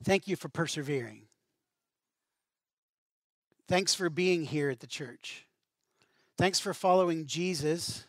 Thank 0.04 0.28
you 0.28 0.36
for 0.36 0.50
persevering. 0.50 1.24
Thanks 3.68 3.94
for 3.94 4.10
being 4.10 4.46
here 4.46 4.70
at 4.70 4.80
the 4.80 4.88
church. 4.88 5.46
Thanks 6.38 6.60
for 6.60 6.74
following 6.74 7.26
Jesus. 7.26 8.06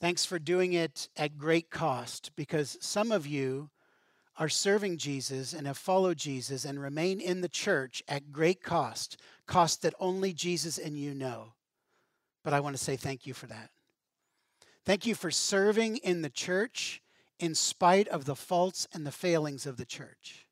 Thanks 0.00 0.24
for 0.24 0.38
doing 0.38 0.72
it 0.72 1.08
at 1.16 1.38
great 1.38 1.70
cost 1.70 2.30
because 2.36 2.78
some 2.80 3.12
of 3.12 3.26
you 3.26 3.70
are 4.38 4.48
serving 4.48 4.98
Jesus 4.98 5.52
and 5.52 5.66
have 5.66 5.78
followed 5.78 6.18
Jesus 6.18 6.64
and 6.64 6.80
remain 6.80 7.20
in 7.20 7.40
the 7.40 7.48
church 7.48 8.02
at 8.06 8.32
great 8.32 8.62
cost, 8.62 9.20
cost 9.46 9.82
that 9.82 9.94
only 9.98 10.32
Jesus 10.32 10.78
and 10.78 10.96
you 10.96 11.14
know. 11.14 11.52
But 12.44 12.52
I 12.52 12.60
want 12.60 12.76
to 12.76 12.82
say 12.82 12.96
thank 12.96 13.26
you 13.26 13.34
for 13.34 13.46
that. 13.46 13.70
Thank 14.84 15.06
you 15.06 15.14
for 15.14 15.30
serving 15.30 15.96
in 15.98 16.22
the 16.22 16.30
church 16.30 17.02
in 17.38 17.54
spite 17.54 18.08
of 18.08 18.24
the 18.24 18.36
faults 18.36 18.86
and 18.92 19.06
the 19.06 19.12
failings 19.12 19.66
of 19.66 19.76
the 19.76 19.84
church. 19.84 20.46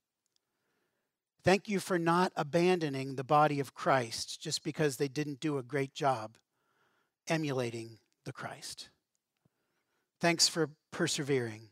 Thank 1.44 1.68
you 1.68 1.78
for 1.78 1.98
not 1.98 2.32
abandoning 2.36 3.14
the 3.14 3.24
body 3.24 3.60
of 3.60 3.74
Christ 3.74 4.40
just 4.40 4.64
because 4.64 4.96
they 4.96 5.08
didn't 5.08 5.40
do 5.40 5.58
a 5.58 5.62
great 5.62 5.94
job 5.94 6.36
emulating 7.28 7.98
the 8.24 8.32
Christ. 8.32 8.88
Thanks 10.20 10.48
for 10.48 10.70
persevering. 10.90 11.68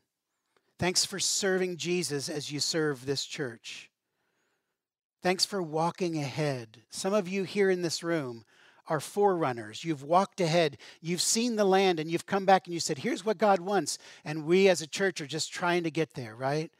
Thanks 0.82 1.04
for 1.04 1.20
serving 1.20 1.76
Jesus 1.76 2.28
as 2.28 2.50
you 2.50 2.58
serve 2.58 3.06
this 3.06 3.24
church. 3.24 3.88
Thanks 5.22 5.44
for 5.44 5.62
walking 5.62 6.18
ahead. 6.18 6.82
Some 6.90 7.14
of 7.14 7.28
you 7.28 7.44
here 7.44 7.70
in 7.70 7.82
this 7.82 8.02
room 8.02 8.44
are 8.88 8.98
forerunners. 8.98 9.84
You've 9.84 10.02
walked 10.02 10.40
ahead, 10.40 10.78
you've 11.00 11.20
seen 11.20 11.54
the 11.54 11.64
land, 11.64 12.00
and 12.00 12.10
you've 12.10 12.26
come 12.26 12.44
back 12.44 12.66
and 12.66 12.74
you 12.74 12.80
said, 12.80 12.98
Here's 12.98 13.24
what 13.24 13.38
God 13.38 13.60
wants. 13.60 13.96
And 14.24 14.44
we 14.44 14.68
as 14.68 14.82
a 14.82 14.88
church 14.88 15.20
are 15.20 15.26
just 15.28 15.52
trying 15.52 15.84
to 15.84 15.90
get 15.92 16.14
there, 16.14 16.34
right? 16.34 16.72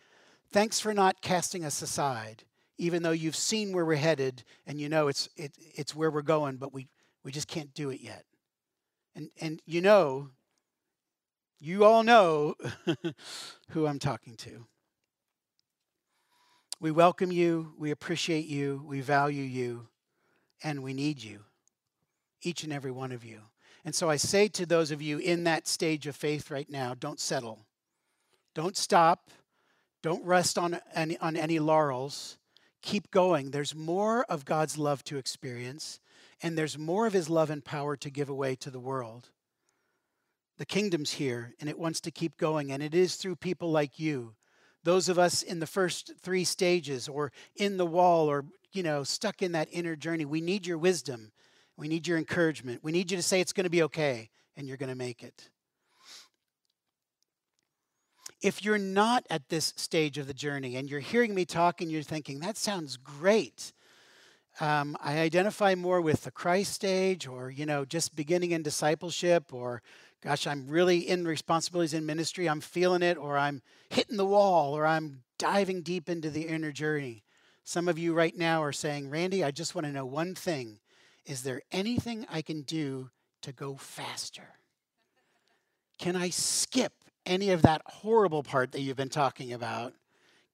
Thanks 0.51 0.81
for 0.81 0.93
not 0.93 1.23
casting 1.23 1.65
us 1.65 1.81
aside 1.81 2.43
even 2.79 3.05
though 3.05 3.13
you've 3.13 3.37
seen 3.37 3.73
where 3.73 3.85
we're 3.85 3.95
headed 3.95 4.43
and 4.67 4.81
you 4.81 4.89
know 4.89 5.07
it's, 5.07 5.29
it, 5.37 5.53
it's 5.77 5.95
where 5.95 6.11
we're 6.11 6.23
going, 6.23 6.57
but 6.57 6.73
we, 6.73 6.89
we 7.23 7.31
just 7.31 7.47
can't 7.47 7.73
do 7.75 7.91
it 7.91 8.01
yet. 8.01 8.25
And, 9.15 9.31
and 9.41 9.63
you 9.65 9.81
know, 9.81 10.31
you 11.63 11.85
all 11.85 12.03
know 12.03 12.57
who 13.71 13.87
I'm 13.87 14.01
talking 14.01 14.35
to. 14.39 14.67
We 16.81 16.91
welcome 16.91 17.31
you, 17.31 17.73
we 17.79 17.93
appreciate 17.93 18.47
you, 18.47 18.83
we 18.85 19.01
value 19.01 19.45
you, 19.45 19.87
and 20.65 20.83
we 20.83 20.93
need 20.93 21.23
you, 21.23 21.45
each 22.43 22.65
and 22.65 22.73
every 22.73 22.91
one 22.91 23.13
of 23.13 23.25
you. 23.25 23.43
And 23.85 23.95
so 23.95 24.11
I 24.11 24.17
say 24.17 24.49
to 24.49 24.67
those 24.67 24.91
of 24.91 25.01
you 25.01 25.19
in 25.19 25.45
that 25.45 25.69
stage 25.69 26.09
of 26.09 26.17
faith 26.17 26.51
right 26.51 26.69
now 26.69 26.95
don't 26.95 27.21
settle, 27.21 27.61
don't 28.55 28.77
stop, 28.77 29.31
don't 30.03 30.25
rest 30.25 30.59
on 30.59 30.81
any, 30.95 31.17
on 31.19 31.37
any 31.37 31.61
laurels 31.61 32.39
keep 32.83 33.11
going. 33.11 33.53
There's 33.53 33.75
more 33.75 34.25
of 34.25 34.45
God's 34.45 34.77
love 34.77 35.03
to 35.05 35.17
experience, 35.17 36.01
and 36.43 36.59
there's 36.59 36.77
more 36.77 37.07
of 37.07 37.13
his 37.13 37.31
love 37.31 37.49
and 37.49 37.65
power 37.65 37.97
to 37.97 38.11
give 38.11 38.29
away 38.29 38.57
to 38.57 38.71
the 38.71 38.81
world. 38.81 39.31
The 40.59 40.67
kingdom's 40.67 41.13
here, 41.13 41.55
and 41.61 41.69
it 41.69 41.79
wants 41.79 42.01
to 42.03 42.11
keep 42.11 42.37
going, 42.37 42.71
and 42.71 42.83
it 42.83 42.95
is 42.95 43.17
through 43.17 43.37
people 43.37 43.71
like 43.71 43.99
you. 43.99 44.35
Those 44.85 45.09
of 45.09 45.19
us 45.19 45.43
in 45.43 45.61
the 45.61 45.67
first 45.67 46.13
three 46.21 46.45
stages, 46.45 47.09
or 47.09 47.33
in 47.57 47.77
the 47.77 47.87
wall, 47.87 48.29
or 48.29 48.45
you 48.73 48.83
know, 48.83 49.05
stuck 49.05 49.43
in 49.43 49.53
that 49.53 49.69
inner 49.71 49.97
journey, 49.97 50.25
we 50.25 50.41
need 50.41 50.67
your 50.67 50.79
wisdom. 50.79 51.33
We 51.77 51.89
need 51.89 52.07
your 52.07 52.19
encouragement. 52.19 52.83
We 52.83 52.93
need 52.93 53.11
you 53.11 53.17
to 53.17 53.23
say 53.23 53.41
it's 53.41 53.53
going 53.53 53.65
to 53.65 53.71
be 53.71 53.83
okay, 53.85 54.31
and 54.57 54.67
you're 54.67 54.77
going 54.77 54.91
to 54.91 54.95
make 54.95 55.23
it 55.23 55.51
if 58.43 58.65
you're 58.65 58.79
not 58.79 59.25
at 59.31 59.49
this 59.49 59.73
stage 59.77 60.19
of 60.19 60.27
the 60.27 60.35
journey 60.35 60.77
and 60.77 60.91
you're 60.91 61.01
hearing 61.01 61.35
me 61.35 61.45
talk 61.45 61.81
and 61.81 61.91
you're 61.91 62.03
thinking, 62.03 62.41
that 62.41 62.57
sounds 62.57 62.97
great. 62.97 63.73
Um, 64.61 64.97
I 65.01 65.19
identify 65.21 65.75
more 65.75 66.01
with 66.01 66.25
the 66.25 66.31
Christ 66.31 66.75
stage 66.75 67.27
or, 67.27 67.51
you 67.51 67.65
know, 67.65 67.85
just 67.85 68.15
beginning 68.15 68.51
in 68.51 68.63
discipleship 68.63 69.55
or, 69.55 69.81
gosh, 70.23 70.47
I'm 70.47 70.69
really 70.69 70.99
in 70.99 71.27
responsibilities 71.27 71.95
in 71.95 72.07
ministry. 72.07 72.49
I'm 72.49 72.61
feeling 72.61 73.03
it 73.03 73.19
or 73.19 73.37
I'm 73.37 73.61
hitting 73.91 74.17
the 74.17 74.25
wall 74.25 74.77
or 74.77 74.87
I'm 74.87 75.23
diving 75.39 75.83
deep 75.83 76.09
into 76.09 76.31
the 76.31 76.43
inner 76.43 76.73
journey. 76.73 77.25
Some 77.65 77.89
of 77.89 77.99
you 77.99 78.15
right 78.15 78.37
now 78.37 78.63
are 78.63 78.73
saying, 78.73 79.11
Randy, 79.11 79.45
I 79.45 79.51
just 79.51 79.75
want 79.75 79.87
to 79.87 79.93
know 79.93 80.07
one 80.07 80.35
thing. 80.35 80.79
Is 81.27 81.43
there 81.43 81.63
anything 81.71 82.27
I 82.31 82.43
can 82.43 82.63
do 82.63 83.11
to 83.43 83.53
go 83.53 83.77
faster? 83.77 84.49
Can 85.99 86.17
I 86.17 86.31
skip 86.31 86.93
any 87.27 87.51
of 87.51 87.63
that 87.63 87.83
horrible 87.87 88.43
part 88.43 88.73
that 88.73 88.81
you've 88.81 88.97
been 88.97 89.09
talking 89.09 89.53
about? 89.53 89.95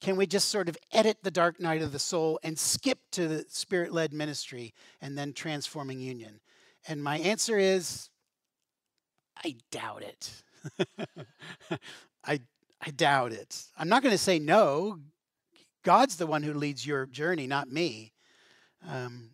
Can 0.00 0.16
we 0.16 0.26
just 0.26 0.48
sort 0.48 0.68
of 0.68 0.76
edit 0.92 1.18
the 1.22 1.31
dark 1.31 1.59
night 1.59 1.83
of 1.83 1.92
the 1.92 1.98
soul 1.98 2.38
and 2.42 2.59
skip 2.59 2.98
to 3.12 3.26
the 3.26 3.44
spirit 3.48 3.92
led 3.92 4.12
ministry 4.12 4.74
and 5.00 5.16
then 5.16 5.33
transforming 5.33 6.00
union? 6.00 6.40
And 6.87 7.02
my 7.02 7.18
answer 7.18 7.59
is 7.59 8.11
I 9.44 9.57
doubt 9.70 10.03
it. 10.03 10.42
I, 12.24 12.40
I 12.81 12.90
doubt 12.90 13.33
it. 13.33 13.64
I'm 13.77 13.88
not 13.88 14.03
going 14.03 14.12
to 14.12 14.18
say 14.18 14.38
no. 14.38 14.98
God's 15.85 16.16
the 16.16 16.27
one 16.27 16.42
who 16.42 16.53
leads 16.53 16.87
your 16.87 17.07
journey, 17.07 17.46
not 17.46 17.70
me. 17.70 18.12
Um, 18.87 19.31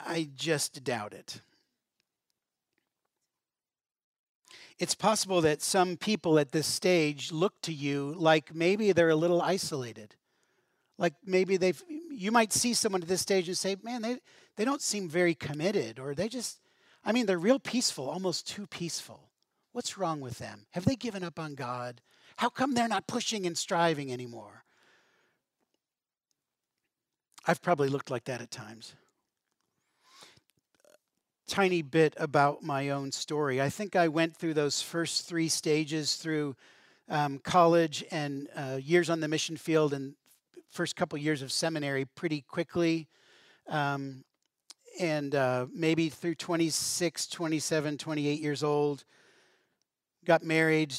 I 0.00 0.28
just 0.34 0.82
doubt 0.84 1.12
it. 1.12 1.40
It's 4.78 4.94
possible 4.94 5.40
that 5.40 5.60
some 5.60 5.96
people 5.96 6.38
at 6.38 6.52
this 6.52 6.66
stage 6.66 7.32
look 7.32 7.60
to 7.62 7.72
you 7.72 8.14
like 8.16 8.54
maybe 8.54 8.92
they're 8.92 9.08
a 9.08 9.16
little 9.16 9.42
isolated. 9.42 10.14
Like 10.98 11.14
maybe 11.24 11.56
they've, 11.56 11.82
you 12.10 12.30
might 12.30 12.52
see 12.52 12.74
someone 12.74 13.02
at 13.02 13.08
this 13.08 13.20
stage 13.20 13.48
and 13.48 13.58
say, 13.58 13.76
man, 13.82 14.02
they, 14.02 14.18
they 14.56 14.64
don't 14.64 14.82
seem 14.82 15.08
very 15.08 15.34
committed, 15.34 15.98
or 15.98 16.14
they 16.14 16.28
just, 16.28 16.58
I 17.04 17.12
mean, 17.12 17.26
they're 17.26 17.38
real 17.38 17.58
peaceful, 17.58 18.08
almost 18.08 18.48
too 18.48 18.66
peaceful. 18.66 19.30
What's 19.72 19.96
wrong 19.96 20.20
with 20.20 20.38
them? 20.38 20.66
Have 20.72 20.84
they 20.84 20.96
given 20.96 21.22
up 21.22 21.38
on 21.38 21.54
God? 21.54 22.00
How 22.36 22.48
come 22.48 22.74
they're 22.74 22.88
not 22.88 23.06
pushing 23.06 23.46
and 23.46 23.56
striving 23.56 24.12
anymore? 24.12 24.64
I've 27.46 27.62
probably 27.62 27.88
looked 27.88 28.10
like 28.10 28.24
that 28.24 28.42
at 28.42 28.50
times. 28.50 28.94
Tiny 31.46 31.80
bit 31.80 32.14
about 32.18 32.62
my 32.62 32.90
own 32.90 33.10
story. 33.10 33.60
I 33.60 33.70
think 33.70 33.96
I 33.96 34.08
went 34.08 34.36
through 34.36 34.54
those 34.54 34.82
first 34.82 35.26
three 35.26 35.48
stages 35.48 36.16
through 36.16 36.56
um, 37.08 37.38
college 37.38 38.04
and 38.10 38.48
uh, 38.54 38.78
years 38.82 39.08
on 39.08 39.20
the 39.20 39.28
mission 39.28 39.56
field 39.56 39.94
and 39.94 40.14
first 40.68 40.94
couple 40.94 41.18
years 41.18 41.40
of 41.40 41.50
seminary 41.50 42.04
pretty 42.04 42.42
quickly. 42.42 43.08
Um, 43.66 44.24
and 44.98 45.34
uh, 45.34 45.66
maybe 45.72 46.08
through 46.08 46.34
26, 46.34 47.26
27, 47.28 47.98
28 47.98 48.40
years 48.40 48.62
old, 48.62 49.04
got 50.24 50.42
married, 50.42 50.94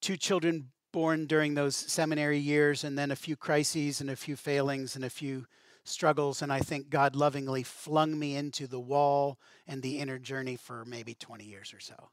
two 0.00 0.16
children 0.16 0.70
born 0.92 1.26
during 1.26 1.54
those 1.54 1.74
seminary 1.74 2.38
years, 2.38 2.84
and 2.84 2.98
then 2.98 3.10
a 3.10 3.16
few 3.16 3.36
crises 3.36 4.00
and 4.00 4.10
a 4.10 4.16
few 4.16 4.36
failings 4.36 4.96
and 4.96 5.04
a 5.04 5.10
few 5.10 5.46
struggles. 5.84 6.42
And 6.42 6.52
I 6.52 6.60
think 6.60 6.88
God 6.88 7.16
lovingly 7.16 7.62
flung 7.62 8.18
me 8.18 8.36
into 8.36 8.66
the 8.66 8.80
wall 8.80 9.38
and 9.66 9.82
the 9.82 9.98
inner 9.98 10.18
journey 10.18 10.56
for 10.56 10.84
maybe 10.84 11.14
20 11.14 11.44
years 11.44 11.74
or 11.74 11.80
so. 11.80 12.10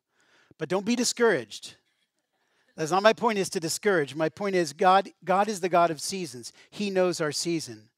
But 0.58 0.69
don't 0.69 0.86
be 0.86 0.95
discouraged. 0.95 1.75
That's 2.75 2.91
not 2.91 3.04
my 3.04 3.13
point 3.13 3.38
is 3.38 3.49
to 3.51 3.60
discourage. 3.60 4.15
My 4.15 4.30
point 4.30 4.56
is 4.56 4.73
God, 4.73 5.10
God 5.23 5.47
is 5.47 5.60
the 5.60 5.69
God 5.69 5.91
of 5.91 6.01
seasons. 6.01 6.51
He 6.69 6.89
knows 6.89 7.21
our 7.21 7.32
season. 7.32 7.90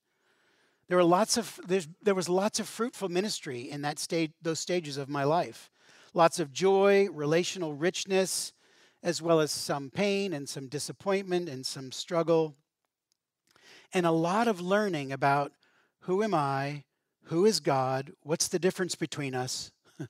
There 0.87 0.97
were 0.97 1.03
lots 1.03 1.37
of 1.37 1.59
there 2.01 2.15
was 2.15 2.29
lots 2.29 2.59
of 2.59 2.67
fruitful 2.67 3.09
ministry 3.09 3.69
in 3.69 3.81
that 3.83 3.99
stage 3.99 4.31
those 4.41 4.59
stages 4.59 4.97
of 4.97 5.09
my 5.09 5.23
life. 5.23 5.69
Lots 6.13 6.39
of 6.39 6.53
joy, 6.53 7.07
relational 7.11 7.73
richness, 7.73 8.53
as 9.01 9.21
well 9.21 9.39
as 9.39 9.51
some 9.51 9.89
pain 9.89 10.33
and 10.33 10.47
some 10.47 10.67
disappointment 10.67 11.49
and 11.49 11.65
some 11.65 11.91
struggle. 11.91 12.55
And 13.93 14.05
a 14.05 14.11
lot 14.11 14.47
of 14.47 14.61
learning 14.61 15.11
about 15.11 15.53
who 16.01 16.21
am 16.21 16.33
I? 16.33 16.83
Who 17.25 17.45
is 17.45 17.59
God? 17.59 18.11
What's 18.21 18.47
the 18.47 18.59
difference 18.59 18.95
between 18.95 19.33
us? 19.33 19.71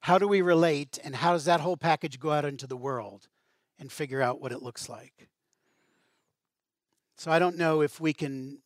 how 0.00 0.18
do 0.18 0.28
we 0.28 0.42
relate? 0.42 0.98
And 1.02 1.16
how 1.16 1.32
does 1.32 1.46
that 1.46 1.60
whole 1.60 1.76
package 1.76 2.20
go 2.20 2.30
out 2.30 2.44
into 2.44 2.66
the 2.66 2.76
world 2.76 3.28
and 3.78 3.90
figure 3.90 4.20
out 4.20 4.40
what 4.40 4.52
it 4.52 4.62
looks 4.62 4.88
like? 4.88 5.28
So 7.16 7.30
I 7.30 7.38
don't 7.38 7.56
know 7.56 7.82
if 7.82 8.00
we 8.00 8.12
can 8.12 8.58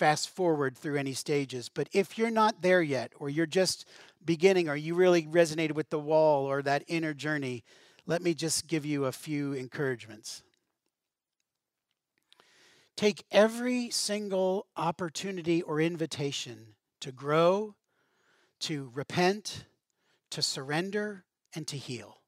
fast 0.00 0.30
forward 0.30 0.78
through 0.78 0.96
any 0.96 1.12
stages, 1.12 1.68
but 1.68 1.86
if 1.92 2.16
you're 2.16 2.30
not 2.30 2.62
there 2.62 2.80
yet, 2.80 3.12
or 3.20 3.28
you're 3.28 3.44
just 3.44 3.86
beginning, 4.24 4.66
or 4.66 4.74
you 4.74 4.94
really 4.94 5.24
resonated 5.24 5.72
with 5.72 5.90
the 5.90 5.98
wall 5.98 6.46
or 6.46 6.62
that 6.62 6.82
inner 6.88 7.12
journey, 7.12 7.62
let 8.06 8.22
me 8.22 8.32
just 8.32 8.66
give 8.66 8.86
you 8.86 9.04
a 9.04 9.12
few 9.12 9.52
encouragements. 9.52 10.42
Take 12.96 13.24
every 13.30 13.90
single 13.90 14.68
opportunity 14.74 15.60
or 15.60 15.82
invitation 15.82 16.76
to 17.00 17.12
grow, 17.12 17.74
to 18.60 18.90
repent, 18.94 19.66
to 20.30 20.40
surrender, 20.40 21.24
and 21.54 21.66
to 21.66 21.76
heal. 21.76 22.19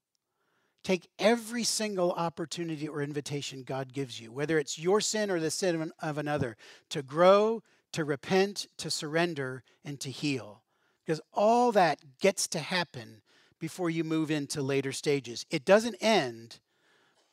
Take 0.83 1.09
every 1.19 1.63
single 1.63 2.13
opportunity 2.13 2.89
or 2.89 3.03
invitation 3.03 3.63
God 3.63 3.93
gives 3.93 4.21
you, 4.21 4.33
whether 4.33 4.59
it's 4.59 4.79
your 4.79 5.01
sin 5.01 5.31
or 5.31 5.39
the 5.39 5.51
sin 5.51 5.93
of 6.01 6.19
another, 6.19 6.57
to 6.91 7.03
grow, 7.03 7.63
to 7.93 8.05
repent, 8.05 8.67
to 8.79 8.91
surrender, 8.91 9.63
and 9.85 10.01
to 10.01 10.11
heal. 10.11 10.63
Because 11.05 11.21
all 11.33 11.73
that 11.73 12.01
gets 12.21 12.49
to 12.49 12.59
happen 12.59 13.23
before 13.61 13.91
you 13.91 14.03
move 14.03 14.31
into 14.31 14.61
later 14.61 14.91
stages. 14.91 15.47
It 15.51 15.65
doesn't 15.65 15.97
end, 16.01 16.59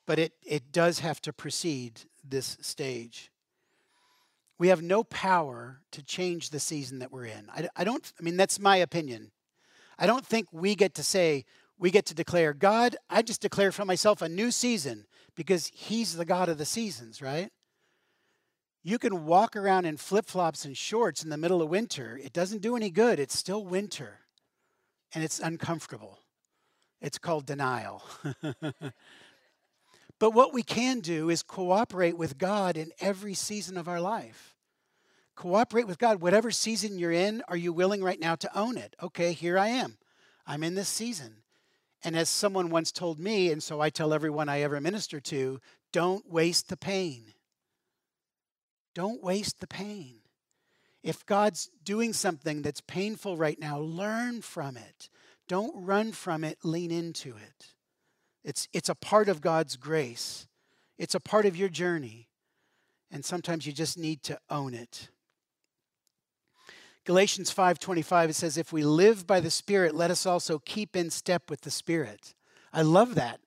but 0.06 0.20
it, 0.20 0.34
it 0.46 0.72
does 0.72 1.00
have 1.00 1.20
to 1.22 1.34
precede 1.34 2.02
this 2.24 2.56
stage. 2.62 3.32
We 4.60 4.68
have 4.68 4.84
no 4.84 5.04
power 5.04 5.80
to 5.92 6.04
change 6.04 6.50
the 6.50 6.60
season 6.60 7.00
that 7.00 7.12
we're 7.12 7.26
in. 7.26 7.50
I, 7.50 7.68
I 7.76 7.84
don't, 7.84 8.14
I 8.20 8.24
mean, 8.24 8.38
that's 8.38 8.60
my 8.60 8.78
opinion. 8.78 9.32
I 9.98 10.06
don't 10.06 10.26
think 10.26 10.48
we 10.52 10.76
get 10.76 10.94
to 10.96 11.04
say, 11.04 11.46
we 11.80 11.92
get 11.92 12.06
to 12.08 12.14
declare, 12.14 12.54
God, 12.54 12.98
I 13.10 13.22
just 13.22 13.42
declare 13.42 13.72
for 13.72 13.86
myself 13.86 14.22
a 14.22 14.30
new 14.30 14.52
season 14.52 15.06
because 15.36 15.72
He's 15.74 16.16
the 16.16 16.26
God 16.26 16.50
of 16.50 16.58
the 16.58 16.66
seasons, 16.66 17.22
right? 17.22 17.50
You 18.84 19.00
can 19.00 19.26
walk 19.26 19.56
around 19.56 19.86
in 19.86 19.98
flip 19.98 20.26
flops 20.28 20.66
and 20.66 20.76
shorts 20.78 21.24
in 21.24 21.30
the 21.30 21.38
middle 21.38 21.62
of 21.62 21.70
winter. 21.70 22.20
It 22.22 22.34
doesn't 22.34 22.62
do 22.62 22.76
any 22.76 22.90
good. 22.90 23.20
It's 23.20 23.38
still 23.38 23.64
winter 23.64 24.20
and 25.14 25.24
it's 25.24 25.40
uncomfortable. 25.40 26.20
It's 27.02 27.18
called 27.18 27.46
denial. 27.46 28.04
but 30.20 30.32
what 30.32 30.54
we 30.54 30.64
can 30.64 31.00
do 31.00 31.30
is 31.30 31.44
cooperate 31.44 32.18
with 32.18 32.38
God 32.38 32.78
in 32.78 32.92
every 33.00 33.34
season 33.34 33.78
of 33.78 33.88
our 33.88 34.02
life. 34.02 34.56
Cooperate 35.36 35.88
with 35.88 35.98
God. 35.98 36.22
Whatever 36.22 36.52
season 36.52 37.00
you're 37.00 37.12
in, 37.12 37.42
are 37.48 37.56
you 37.58 37.72
willing 37.72 38.04
right 38.04 38.20
now 38.20 38.36
to 38.36 38.58
own 38.58 38.78
it? 38.78 38.96
Okay, 39.02 39.32
here 39.34 39.58
I 39.58 39.70
am. 39.70 39.98
I'm 40.46 40.64
in 40.64 40.76
this 40.76 40.90
season. 40.90 41.39
And 42.04 42.16
as 42.16 42.30
someone 42.30 42.70
once 42.70 42.92
told 42.92 43.20
me, 43.20 43.52
and 43.52 43.62
so 43.62 43.82
I 43.82 43.90
tell 43.90 44.14
everyone 44.14 44.48
I 44.48 44.62
ever 44.62 44.80
minister 44.80 45.20
to, 45.20 45.60
don't 45.92 46.30
waste 46.30 46.70
the 46.70 46.78
pain. 46.78 47.34
Don't 48.96 49.24
waste 49.24 49.60
the 49.60 49.68
pain. 49.68 50.20
If 51.04 51.26
God's 51.26 51.70
doing 51.84 52.14
something 52.14 52.62
that's 52.62 52.82
painful 52.82 53.38
right 53.38 53.60
now, 53.60 53.80
learn 53.80 54.42
from 54.42 54.78
it. 54.78 55.10
Don't 55.48 55.86
run 55.86 56.12
from 56.12 56.44
it, 56.44 56.60
lean 56.64 56.92
into 56.92 57.30
it. 57.30 57.74
It's, 58.44 58.68
it's 58.74 58.90
a 58.90 58.96
part 58.96 59.30
of 59.30 59.42
God's 59.42 59.76
grace, 59.76 60.48
it's 60.98 61.16
a 61.16 61.20
part 61.20 61.46
of 61.46 61.58
your 61.58 61.70
journey. 61.70 62.28
And 63.12 63.26
sometimes 63.26 63.66
you 63.66 63.74
just 63.74 63.98
need 63.98 64.22
to 64.24 64.40
own 64.52 64.76
it. 64.76 65.10
Galatians 67.06 67.52
5:25 67.52 68.30
it 68.30 68.36
says 68.36 68.58
if 68.58 68.72
we 68.72 68.84
live 68.84 69.26
by 69.26 69.40
the 69.40 69.52
spirit 69.52 69.96
let 69.96 70.12
us 70.12 70.26
also 70.26 70.60
keep 70.60 70.96
in 70.96 71.10
step 71.10 71.50
with 71.50 71.62
the 71.62 71.72
spirit. 71.72 72.34
I 72.72 72.82
love 72.82 73.16
that. 73.16 73.40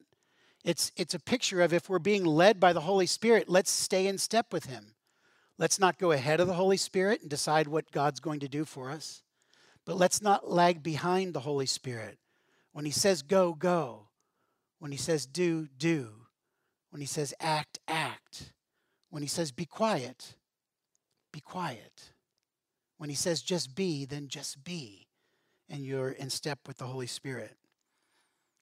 It's 0.64 0.92
it's 0.96 1.14
a 1.14 1.20
picture 1.20 1.60
of 1.60 1.72
if 1.72 1.88
we're 1.88 1.98
being 1.98 2.24
led 2.24 2.60
by 2.60 2.72
the 2.72 2.82
Holy 2.82 3.06
Spirit, 3.06 3.48
let's 3.48 3.70
stay 3.70 4.06
in 4.06 4.18
step 4.18 4.52
with 4.52 4.66
him. 4.66 4.94
Let's 5.58 5.78
not 5.78 5.98
go 5.98 6.12
ahead 6.12 6.40
of 6.40 6.48
the 6.48 6.54
Holy 6.54 6.76
Spirit 6.76 7.20
and 7.20 7.30
decide 7.30 7.68
what 7.68 7.92
God's 7.92 8.20
going 8.20 8.40
to 8.40 8.48
do 8.48 8.64
for 8.64 8.90
us. 8.90 9.22
But 9.84 9.96
let's 9.96 10.22
not 10.22 10.50
lag 10.50 10.82
behind 10.82 11.34
the 11.34 11.40
Holy 11.40 11.66
Spirit. 11.66 12.18
When 12.72 12.84
He 12.84 12.90
says 12.90 13.22
go, 13.22 13.54
go. 13.54 14.08
When 14.78 14.92
He 14.92 14.98
says 14.98 15.26
do, 15.26 15.68
do. 15.76 16.10
When 16.90 17.00
He 17.00 17.06
says 17.06 17.34
act, 17.40 17.78
act. 17.86 18.52
When 19.10 19.22
He 19.22 19.28
says 19.28 19.52
be 19.52 19.66
quiet, 19.66 20.36
be 21.32 21.40
quiet. 21.40 22.11
When 23.02 23.10
He 23.10 23.16
says 23.16 23.42
just 23.42 23.74
be, 23.74 24.04
then 24.04 24.28
just 24.28 24.62
be. 24.62 25.08
And 25.68 25.84
you're 25.84 26.12
in 26.12 26.30
step 26.30 26.60
with 26.68 26.78
the 26.78 26.84
Holy 26.84 27.08
Spirit. 27.08 27.56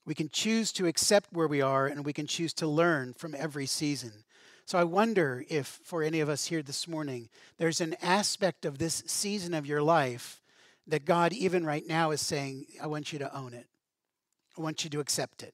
We 0.07 0.14
can 0.14 0.31
choose 0.31 0.72
to 0.72 0.87
accept 0.87 1.31
where 1.31 1.46
we 1.46 1.61
are, 1.61 1.87
and 1.87 2.07
we 2.07 2.14
can 2.14 2.26
choose 2.26 2.55
to 2.55 2.66
learn 2.66 3.12
from 3.12 3.35
every 3.35 3.66
season. 3.66 4.24
So 4.64 4.79
I 4.79 4.85
wonder 4.85 5.44
if, 5.50 5.66
for 5.85 6.03
any 6.03 6.20
of 6.20 6.31
us 6.31 6.46
here 6.46 6.62
this 6.62 6.88
morning, 6.88 7.29
there's 7.59 7.83
an 7.83 7.96
aspect 8.00 8.64
of 8.64 8.79
this 8.79 9.03
season 9.07 9.53
of 9.53 9.66
your 9.66 9.83
life 9.83 10.40
that 10.87 11.05
God, 11.05 11.35
even 11.35 11.66
right 11.66 11.87
now, 11.87 12.11
is 12.11 12.22
saying, 12.22 12.64
I 12.83 12.87
want 12.87 13.12
you 13.12 13.18
to 13.18 13.37
own 13.37 13.53
it. 13.53 13.66
I 14.57 14.62
want 14.62 14.85
you 14.85 14.88
to 14.88 15.00
accept 15.00 15.42
it. 15.42 15.53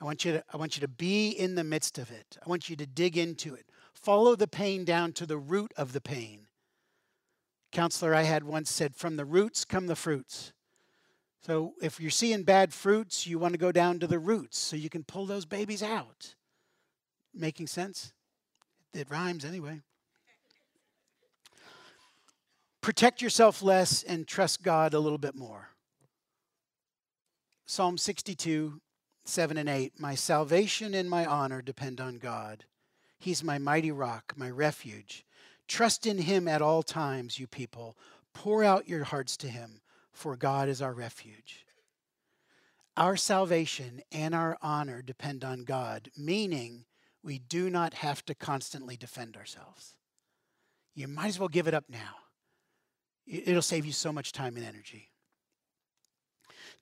I 0.00 0.06
want 0.06 0.24
you 0.24 0.32
to, 0.32 0.44
I 0.54 0.56
want 0.56 0.74
you 0.78 0.80
to 0.80 0.88
be 0.88 1.28
in 1.28 1.54
the 1.54 1.64
midst 1.64 1.98
of 1.98 2.10
it. 2.10 2.38
I 2.42 2.48
want 2.48 2.70
you 2.70 2.76
to 2.76 2.86
dig 2.86 3.18
into 3.18 3.52
it. 3.52 3.66
Follow 3.92 4.36
the 4.36 4.48
pain 4.48 4.86
down 4.86 5.12
to 5.12 5.26
the 5.26 5.36
root 5.36 5.74
of 5.76 5.92
the 5.92 6.00
pain. 6.00 6.41
Counselor 7.72 8.14
I 8.14 8.22
had 8.22 8.44
once 8.44 8.70
said, 8.70 8.94
From 8.94 9.16
the 9.16 9.24
roots 9.24 9.64
come 9.64 9.86
the 9.86 9.96
fruits. 9.96 10.52
So 11.44 11.74
if 11.82 11.98
you're 12.00 12.10
seeing 12.10 12.44
bad 12.44 12.72
fruits, 12.72 13.26
you 13.26 13.38
want 13.38 13.54
to 13.54 13.58
go 13.58 13.72
down 13.72 13.98
to 13.98 14.06
the 14.06 14.18
roots 14.18 14.58
so 14.58 14.76
you 14.76 14.88
can 14.88 15.02
pull 15.02 15.26
those 15.26 15.44
babies 15.44 15.82
out. 15.82 16.34
Making 17.34 17.66
sense? 17.66 18.12
It 18.94 19.10
rhymes 19.10 19.44
anyway. 19.44 19.80
Protect 22.80 23.22
yourself 23.22 23.62
less 23.62 24.02
and 24.02 24.26
trust 24.26 24.62
God 24.62 24.92
a 24.92 25.00
little 25.00 25.18
bit 25.18 25.34
more. 25.34 25.70
Psalm 27.64 27.96
62, 27.96 28.80
7 29.24 29.56
and 29.56 29.68
8 29.68 29.98
My 29.98 30.14
salvation 30.14 30.92
and 30.92 31.08
my 31.08 31.24
honor 31.24 31.62
depend 31.62 32.00
on 32.00 32.18
God. 32.18 32.64
He's 33.18 33.42
my 33.42 33.58
mighty 33.58 33.92
rock, 33.92 34.34
my 34.36 34.50
refuge. 34.50 35.24
Trust 35.72 36.06
in 36.06 36.18
him 36.18 36.48
at 36.48 36.60
all 36.60 36.82
times, 36.82 37.38
you 37.38 37.46
people. 37.46 37.96
Pour 38.34 38.62
out 38.62 38.90
your 38.90 39.04
hearts 39.04 39.38
to 39.38 39.48
him, 39.48 39.80
for 40.12 40.36
God 40.36 40.68
is 40.68 40.82
our 40.82 40.92
refuge. 40.92 41.64
Our 42.94 43.16
salvation 43.16 44.02
and 44.12 44.34
our 44.34 44.58
honor 44.60 45.00
depend 45.00 45.44
on 45.44 45.64
God, 45.64 46.10
meaning 46.14 46.84
we 47.22 47.38
do 47.38 47.70
not 47.70 47.94
have 47.94 48.22
to 48.26 48.34
constantly 48.34 48.98
defend 48.98 49.34
ourselves. 49.34 49.96
You 50.94 51.08
might 51.08 51.28
as 51.28 51.38
well 51.38 51.48
give 51.48 51.66
it 51.66 51.72
up 51.72 51.84
now. 51.88 52.16
It'll 53.26 53.62
save 53.62 53.86
you 53.86 53.92
so 53.92 54.12
much 54.12 54.32
time 54.32 54.58
and 54.58 54.66
energy. 54.66 55.08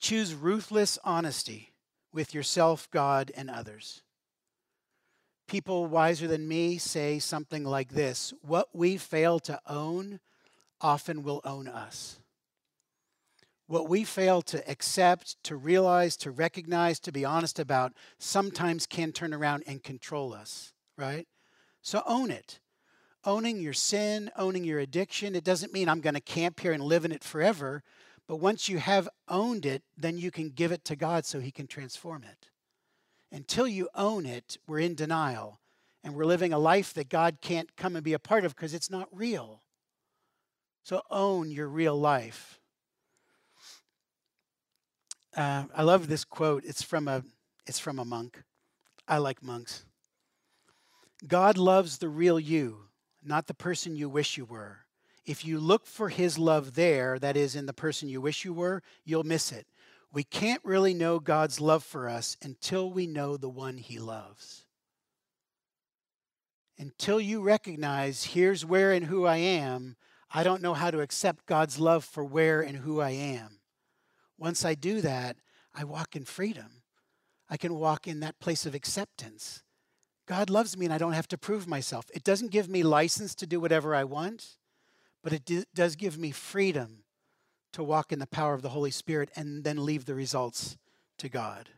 Choose 0.01 0.35
ruthless 0.35 0.99
honesty 1.05 1.75
with 2.13 2.35
yourself, 2.35 2.91
God, 2.91 3.31
and 3.37 3.51
others. 3.51 4.03
People 5.51 5.87
wiser 5.87 6.29
than 6.29 6.47
me 6.47 6.79
say 6.79 7.19
something 7.19 7.65
like 7.65 7.89
this 7.89 8.33
What 8.41 8.69
we 8.73 8.97
fail 8.97 9.41
to 9.41 9.61
own 9.67 10.21
often 10.81 11.25
will 11.25 11.41
own 11.43 11.67
us. 11.67 12.21
What 13.67 13.89
we 13.89 14.05
fail 14.05 14.43
to 14.43 14.71
accept, 14.71 15.43
to 15.43 15.57
realize, 15.57 16.17
to 16.19 16.31
recognize, 16.31 17.01
to 17.01 17.11
be 17.11 17.25
honest 17.25 17.59
about, 17.59 17.95
sometimes 18.17 18.87
can 18.87 19.11
turn 19.11 19.35
around 19.35 19.65
and 19.67 19.83
control 19.83 20.33
us, 20.33 20.73
right? 20.97 21.27
So 21.83 22.05
own 22.07 22.31
it. 22.31 22.61
Owning 23.25 23.61
your 23.61 23.73
sin, 23.73 24.31
owning 24.37 24.63
your 24.63 24.79
addiction, 24.79 25.35
it 25.35 25.43
doesn't 25.43 25.73
mean 25.73 25.89
I'm 25.89 26.01
going 26.01 26.15
to 26.15 26.21
camp 26.21 26.61
here 26.61 26.73
and 26.73 26.83
live 26.83 27.05
in 27.05 27.11
it 27.11 27.25
forever. 27.25 27.83
But 28.29 28.37
once 28.37 28.69
you 28.69 28.79
have 28.79 29.09
owned 29.27 29.67
it, 29.67 29.83
then 29.99 30.17
you 30.17 30.31
can 30.31 30.51
give 30.51 30.71
it 30.71 30.85
to 30.85 30.95
God 30.95 31.27
so 31.27 31.41
He 31.41 31.51
can 31.51 31.67
transform 31.67 32.23
it. 32.23 32.51
Until 33.33 33.67
you 33.67 33.89
own 33.95 34.27
it, 34.27 34.57
we're 34.67 34.81
in 34.81 34.95
denial 34.95 35.61
and 36.03 36.15
we're 36.15 36.25
living 36.25 36.53
a 36.53 36.59
life 36.59 36.95
that 36.95 37.09
God 37.09 37.39
can't 37.41 37.77
come 37.77 37.95
and 37.95 38.05
be 38.05 38.13
a 38.13 38.19
part 38.19 38.45
of 38.45 38.55
because 38.55 38.75
it's 38.75 38.91
not 38.91 39.09
real. 39.13 39.63
So 40.83 41.03
own 41.11 41.51
your 41.51 41.69
real 41.69 41.97
life. 41.97 42.59
Uh, 45.37 45.65
I 45.75 45.83
love 45.83 46.09
this 46.09 46.25
quote. 46.25 46.65
It's 46.65 46.83
from 46.83 47.07
a 47.07 47.23
it's 47.67 47.79
from 47.79 47.99
a 47.99 48.05
monk. 48.05 48.43
I 49.07 49.19
like 49.19 49.43
monks. 49.43 49.85
God 51.27 51.59
loves 51.59 51.99
the 51.99 52.09
real 52.09 52.41
you, 52.41 52.79
not 53.23 53.47
the 53.47 53.55
person 53.55 53.95
you 53.95 54.09
wish 54.09 54.37
you 54.37 54.45
were. 54.45 54.79
If 55.27 55.45
you 55.45 55.61
look 55.61 55.87
for 55.87 56.09
his 56.09 56.39
love 56.39 56.75
there, 56.75 57.19
that 57.19 57.37
is, 57.37 57.55
in 57.55 57.67
the 57.67 57.73
person 57.73 58.09
you 58.09 58.21
wish 58.21 58.45
you 58.45 58.53
were, 58.53 58.83
you'll 59.05 59.23
miss 59.23 59.53
it. 59.53 59.67
We 60.13 60.25
can't 60.25 60.65
really 60.65 60.95
know 60.95 61.21
God's 61.21 61.61
love 61.61 61.85
for 61.85 62.09
us 62.09 62.37
until 62.43 62.91
we 62.91 63.07
know 63.07 63.37
the 63.37 63.49
one 63.49 63.77
he 63.79 63.99
loves. 63.99 64.65
Until 66.79 67.21
you 67.21 67.43
recognize, 67.43 68.25
here's 68.25 68.65
where 68.65 68.93
and 68.93 69.07
who 69.07 69.27
I 69.27 69.37
am, 69.37 69.97
I 70.33 70.43
don't 70.43 70.63
know 70.63 70.75
how 70.75 70.91
to 70.91 71.01
accept 71.01 71.47
God's 71.47 71.79
love 71.79 72.05
for 72.05 72.25
where 72.25 72.61
and 72.63 72.79
who 72.79 73.01
I 73.01 73.11
am. 73.11 73.61
Once 74.39 74.65
I 74.65 74.75
do 74.75 75.01
that, 75.01 75.37
I 75.75 75.85
walk 75.85 76.17
in 76.17 76.25
freedom. 76.25 76.83
I 77.49 77.57
can 77.57 77.75
walk 77.75 78.09
in 78.09 78.21
that 78.21 78.41
place 78.41 78.65
of 78.67 78.75
acceptance. 78.75 79.63
God 80.27 80.49
loves 80.49 80.77
me 80.77 80.87
and 80.87 80.95
I 80.95 80.99
don't 80.99 81.13
have 81.13 81.29
to 81.29 81.39
prove 81.39 81.67
myself. 81.67 82.07
It 82.15 82.25
doesn't 82.25 82.53
give 82.53 82.69
me 82.69 82.83
license 82.83 83.35
to 83.37 83.47
do 83.47 83.61
whatever 83.61 83.95
I 83.95 84.05
want 84.05 84.57
but 85.23 85.33
it 85.33 85.45
d- 85.45 85.65
does 85.75 85.97
give 85.97 86.19
me 86.19 86.31
freedom 86.31 87.05
to 87.73 87.83
walk 87.83 88.13
in 88.13 88.19
the 88.19 88.27
power 88.27 88.55
of 88.55 88.63
the 88.63 88.71
Holy 88.71 88.91
Spirit 88.91 89.31
and 89.37 89.65
then 89.65 89.85
leave 89.85 90.05
the 90.05 90.15
results 90.15 90.77
to 91.19 91.29
God. 91.29 91.69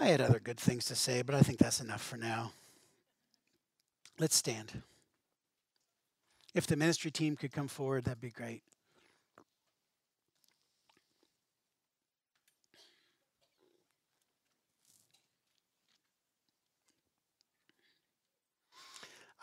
I 0.00 0.06
had 0.06 0.20
other 0.20 0.38
good 0.38 0.60
things 0.60 0.84
to 0.86 0.94
say, 0.94 1.22
but 1.22 1.34
I 1.34 1.40
think 1.40 1.58
that's 1.58 1.80
enough 1.80 2.02
for 2.02 2.16
now. 2.16 2.52
Let's 4.18 4.36
stand. 4.36 4.82
If 6.54 6.66
the 6.66 6.76
ministry 6.76 7.10
team 7.10 7.36
could 7.36 7.52
come 7.52 7.68
forward, 7.68 8.04
that'd 8.04 8.20
be 8.20 8.30
great. 8.30 8.62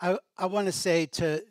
I, 0.00 0.18
I 0.36 0.46
want 0.46 0.66
to 0.66 0.72
say 0.72 1.06
to, 1.06 1.42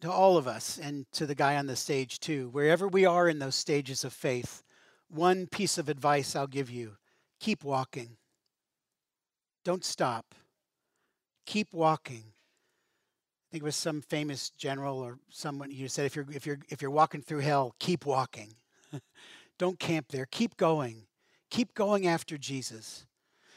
to 0.00 0.10
all 0.10 0.36
of 0.36 0.46
us 0.46 0.78
and 0.78 1.06
to 1.12 1.26
the 1.26 1.34
guy 1.34 1.56
on 1.56 1.66
the 1.66 1.76
stage 1.76 2.20
too, 2.20 2.48
wherever 2.50 2.86
we 2.86 3.04
are 3.04 3.28
in 3.28 3.38
those 3.38 3.56
stages 3.56 4.04
of 4.04 4.12
faith, 4.12 4.62
one 5.08 5.46
piece 5.46 5.78
of 5.78 5.88
advice 5.88 6.36
I'll 6.36 6.46
give 6.46 6.70
you 6.70 6.96
keep 7.38 7.64
walking. 7.64 8.16
Don't 9.64 9.84
stop. 9.84 10.34
Keep 11.44 11.72
walking. 11.72 12.24
I 12.24 13.46
think 13.50 13.62
it 13.62 13.64
was 13.64 13.76
some 13.76 14.00
famous 14.00 14.50
general 14.50 14.98
or 14.98 15.18
someone 15.28 15.70
who 15.70 15.88
said, 15.88 16.06
if 16.06 16.16
you're, 16.16 16.26
if 16.32 16.46
you're, 16.46 16.58
if 16.68 16.82
you're 16.82 16.90
walking 16.90 17.20
through 17.20 17.40
hell, 17.40 17.74
keep 17.78 18.06
walking. 18.06 18.54
Don't 19.58 19.78
camp 19.78 20.06
there. 20.10 20.26
Keep 20.30 20.56
going. 20.56 21.02
Keep 21.50 21.74
going 21.74 22.06
after 22.06 22.38
Jesus. 22.38 23.06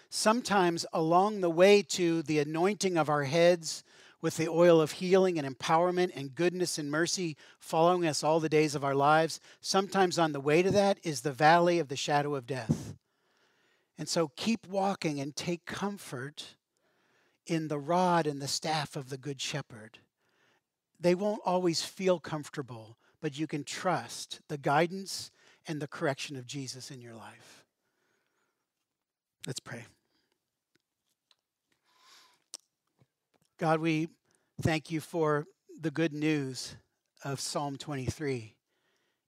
Sometimes 0.09 0.85
along 0.93 1.41
the 1.41 1.49
way 1.49 1.81
to 1.83 2.23
the 2.23 2.39
anointing 2.39 2.97
of 2.97 3.09
our 3.09 3.23
heads, 3.23 3.83
with 4.21 4.37
the 4.37 4.49
oil 4.49 4.81
of 4.81 4.93
healing 4.93 5.39
and 5.39 5.47
empowerment 5.47 6.11
and 6.15 6.35
goodness 6.35 6.77
and 6.77 6.91
mercy 6.91 7.37
following 7.59 8.05
us 8.05 8.23
all 8.23 8.39
the 8.39 8.49
days 8.49 8.75
of 8.75 8.83
our 8.83 8.95
lives. 8.95 9.39
Sometimes 9.61 10.19
on 10.19 10.31
the 10.33 10.41
way 10.41 10.61
to 10.61 10.71
that 10.71 10.99
is 11.03 11.21
the 11.21 11.31
valley 11.31 11.79
of 11.79 11.87
the 11.87 11.95
shadow 11.95 12.35
of 12.35 12.45
death. 12.45 12.95
And 13.97 14.07
so 14.07 14.31
keep 14.35 14.67
walking 14.67 15.19
and 15.19 15.35
take 15.35 15.65
comfort 15.65 16.55
in 17.45 17.67
the 17.67 17.79
rod 17.79 18.27
and 18.27 18.41
the 18.41 18.47
staff 18.47 18.95
of 18.95 19.09
the 19.09 19.17
Good 19.17 19.41
Shepherd. 19.41 19.99
They 20.99 21.15
won't 21.15 21.41
always 21.45 21.81
feel 21.81 22.19
comfortable, 22.19 22.97
but 23.21 23.37
you 23.37 23.47
can 23.47 23.63
trust 23.63 24.41
the 24.47 24.57
guidance 24.57 25.31
and 25.67 25.81
the 25.81 25.87
correction 25.87 26.35
of 26.35 26.45
Jesus 26.45 26.91
in 26.91 27.01
your 27.01 27.15
life. 27.15 27.65
Let's 29.47 29.59
pray. 29.59 29.85
God, 33.59 33.81
we 33.81 34.07
thank 34.61 34.89
you 34.89 35.01
for 35.01 35.45
the 35.81 35.91
good 35.91 36.13
news 36.13 36.77
of 37.25 37.41
Psalm 37.41 37.75
23. 37.75 38.55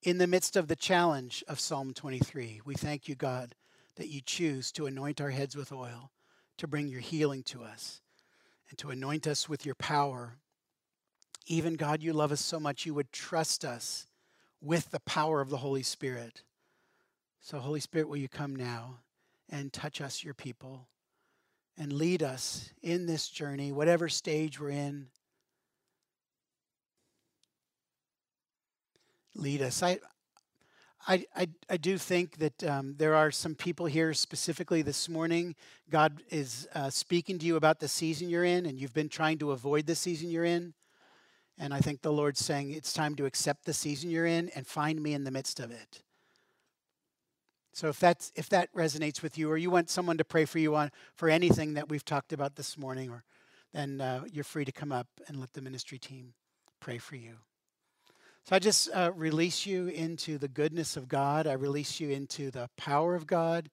In 0.03 0.19
the 0.19 0.25
midst 0.25 0.55
of 0.55 0.69
the 0.69 0.75
challenge 0.77 1.43
of 1.49 1.59
Psalm 1.59 1.93
23, 1.93 2.61
we 2.63 2.73
thank 2.73 3.09
you, 3.09 3.15
God, 3.15 3.55
that 3.97 4.07
you 4.07 4.21
choose 4.21 4.71
to 4.71 4.85
anoint 4.85 5.19
our 5.19 5.31
heads 5.31 5.57
with 5.57 5.73
oil, 5.73 6.11
to 6.59 6.65
bring 6.65 6.87
your 6.87 7.01
healing 7.01 7.43
to 7.43 7.61
us, 7.61 7.99
and 8.69 8.79
to 8.79 8.89
anoint 8.89 9.27
us 9.27 9.49
with 9.49 9.65
your 9.65 9.75
power. 9.75 10.37
Even, 11.47 11.73
God, 11.73 12.01
you 12.01 12.13
love 12.13 12.31
us 12.31 12.39
so 12.39 12.57
much, 12.57 12.85
you 12.85 12.93
would 12.93 13.11
trust 13.11 13.65
us 13.65 14.07
with 14.61 14.91
the 14.91 15.01
power 15.01 15.41
of 15.41 15.49
the 15.49 15.57
Holy 15.57 15.83
Spirit. 15.83 16.43
So, 17.41 17.59
Holy 17.59 17.81
Spirit, 17.81 18.07
will 18.07 18.15
you 18.15 18.29
come 18.29 18.55
now 18.55 18.99
and 19.49 19.73
touch 19.73 19.99
us, 19.99 20.23
your 20.23 20.33
people? 20.33 20.87
And 21.77 21.93
lead 21.93 22.21
us 22.23 22.69
in 22.81 23.05
this 23.05 23.29
journey, 23.29 23.71
whatever 23.71 24.09
stage 24.09 24.59
we're 24.59 24.69
in. 24.69 25.07
Lead 29.35 29.61
us. 29.61 29.81
I, 29.81 29.99
I, 31.07 31.25
I, 31.35 31.47
I 31.69 31.77
do 31.77 31.97
think 31.97 32.37
that 32.37 32.63
um, 32.63 32.95
there 32.97 33.15
are 33.15 33.31
some 33.31 33.55
people 33.55 33.85
here 33.85 34.13
specifically 34.13 34.81
this 34.81 35.09
morning. 35.09 35.55
God 35.89 36.21
is 36.29 36.67
uh, 36.75 36.89
speaking 36.89 37.39
to 37.39 37.45
you 37.45 37.55
about 37.55 37.79
the 37.79 37.87
season 37.87 38.29
you're 38.29 38.43
in, 38.43 38.65
and 38.65 38.77
you've 38.77 38.93
been 38.93 39.09
trying 39.09 39.39
to 39.39 39.51
avoid 39.51 39.87
the 39.87 39.95
season 39.95 40.29
you're 40.29 40.45
in. 40.45 40.73
And 41.57 41.73
I 41.73 41.79
think 41.79 42.01
the 42.01 42.11
Lord's 42.11 42.43
saying 42.43 42.71
it's 42.71 42.93
time 42.93 43.15
to 43.15 43.25
accept 43.25 43.65
the 43.65 43.73
season 43.73 44.09
you're 44.09 44.25
in 44.25 44.49
and 44.49 44.67
find 44.67 45.01
me 45.01 45.13
in 45.13 45.23
the 45.23 45.31
midst 45.31 45.59
of 45.59 45.71
it. 45.71 46.01
So 47.73 47.87
if 47.87 47.99
that's 47.99 48.31
if 48.35 48.49
that 48.49 48.73
resonates 48.73 49.21
with 49.21 49.37
you, 49.37 49.49
or 49.49 49.57
you 49.57 49.69
want 49.69 49.89
someone 49.89 50.17
to 50.17 50.25
pray 50.25 50.45
for 50.45 50.59
you 50.59 50.75
on 50.75 50.91
for 51.15 51.29
anything 51.29 51.75
that 51.75 51.89
we've 51.89 52.03
talked 52.03 52.33
about 52.33 52.55
this 52.55 52.77
morning, 52.77 53.09
or 53.09 53.23
then 53.73 54.01
uh, 54.01 54.23
you're 54.31 54.43
free 54.43 54.65
to 54.65 54.71
come 54.71 54.91
up 54.91 55.07
and 55.27 55.39
let 55.39 55.53
the 55.53 55.61
ministry 55.61 55.97
team 55.97 56.33
pray 56.79 56.97
for 56.97 57.15
you. 57.15 57.35
So 58.43 58.55
I 58.55 58.59
just 58.59 58.89
uh, 58.93 59.11
release 59.15 59.65
you 59.65 59.87
into 59.87 60.37
the 60.37 60.47
goodness 60.47 60.97
of 60.97 61.07
God. 61.07 61.47
I 61.47 61.53
release 61.53 61.99
you 61.99 62.09
into 62.09 62.51
the 62.51 62.69
power 62.75 63.15
of 63.15 63.27
God, 63.27 63.69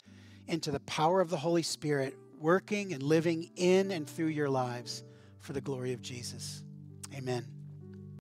into 0.46 0.70
the 0.70 0.80
power 0.80 1.20
of 1.20 1.30
the 1.30 1.38
Holy 1.38 1.62
Spirit, 1.62 2.14
working 2.38 2.92
and 2.92 3.03
living 3.03 3.51
in 3.57 3.90
and 3.90 4.09
through 4.09 4.26
your 4.26 4.51
lives 4.51 5.03
for 5.40 5.55
the 5.55 5.61
glory 5.61 5.92
of 5.92 6.03
Jesus. 6.03 6.62
Amen. 7.16 7.57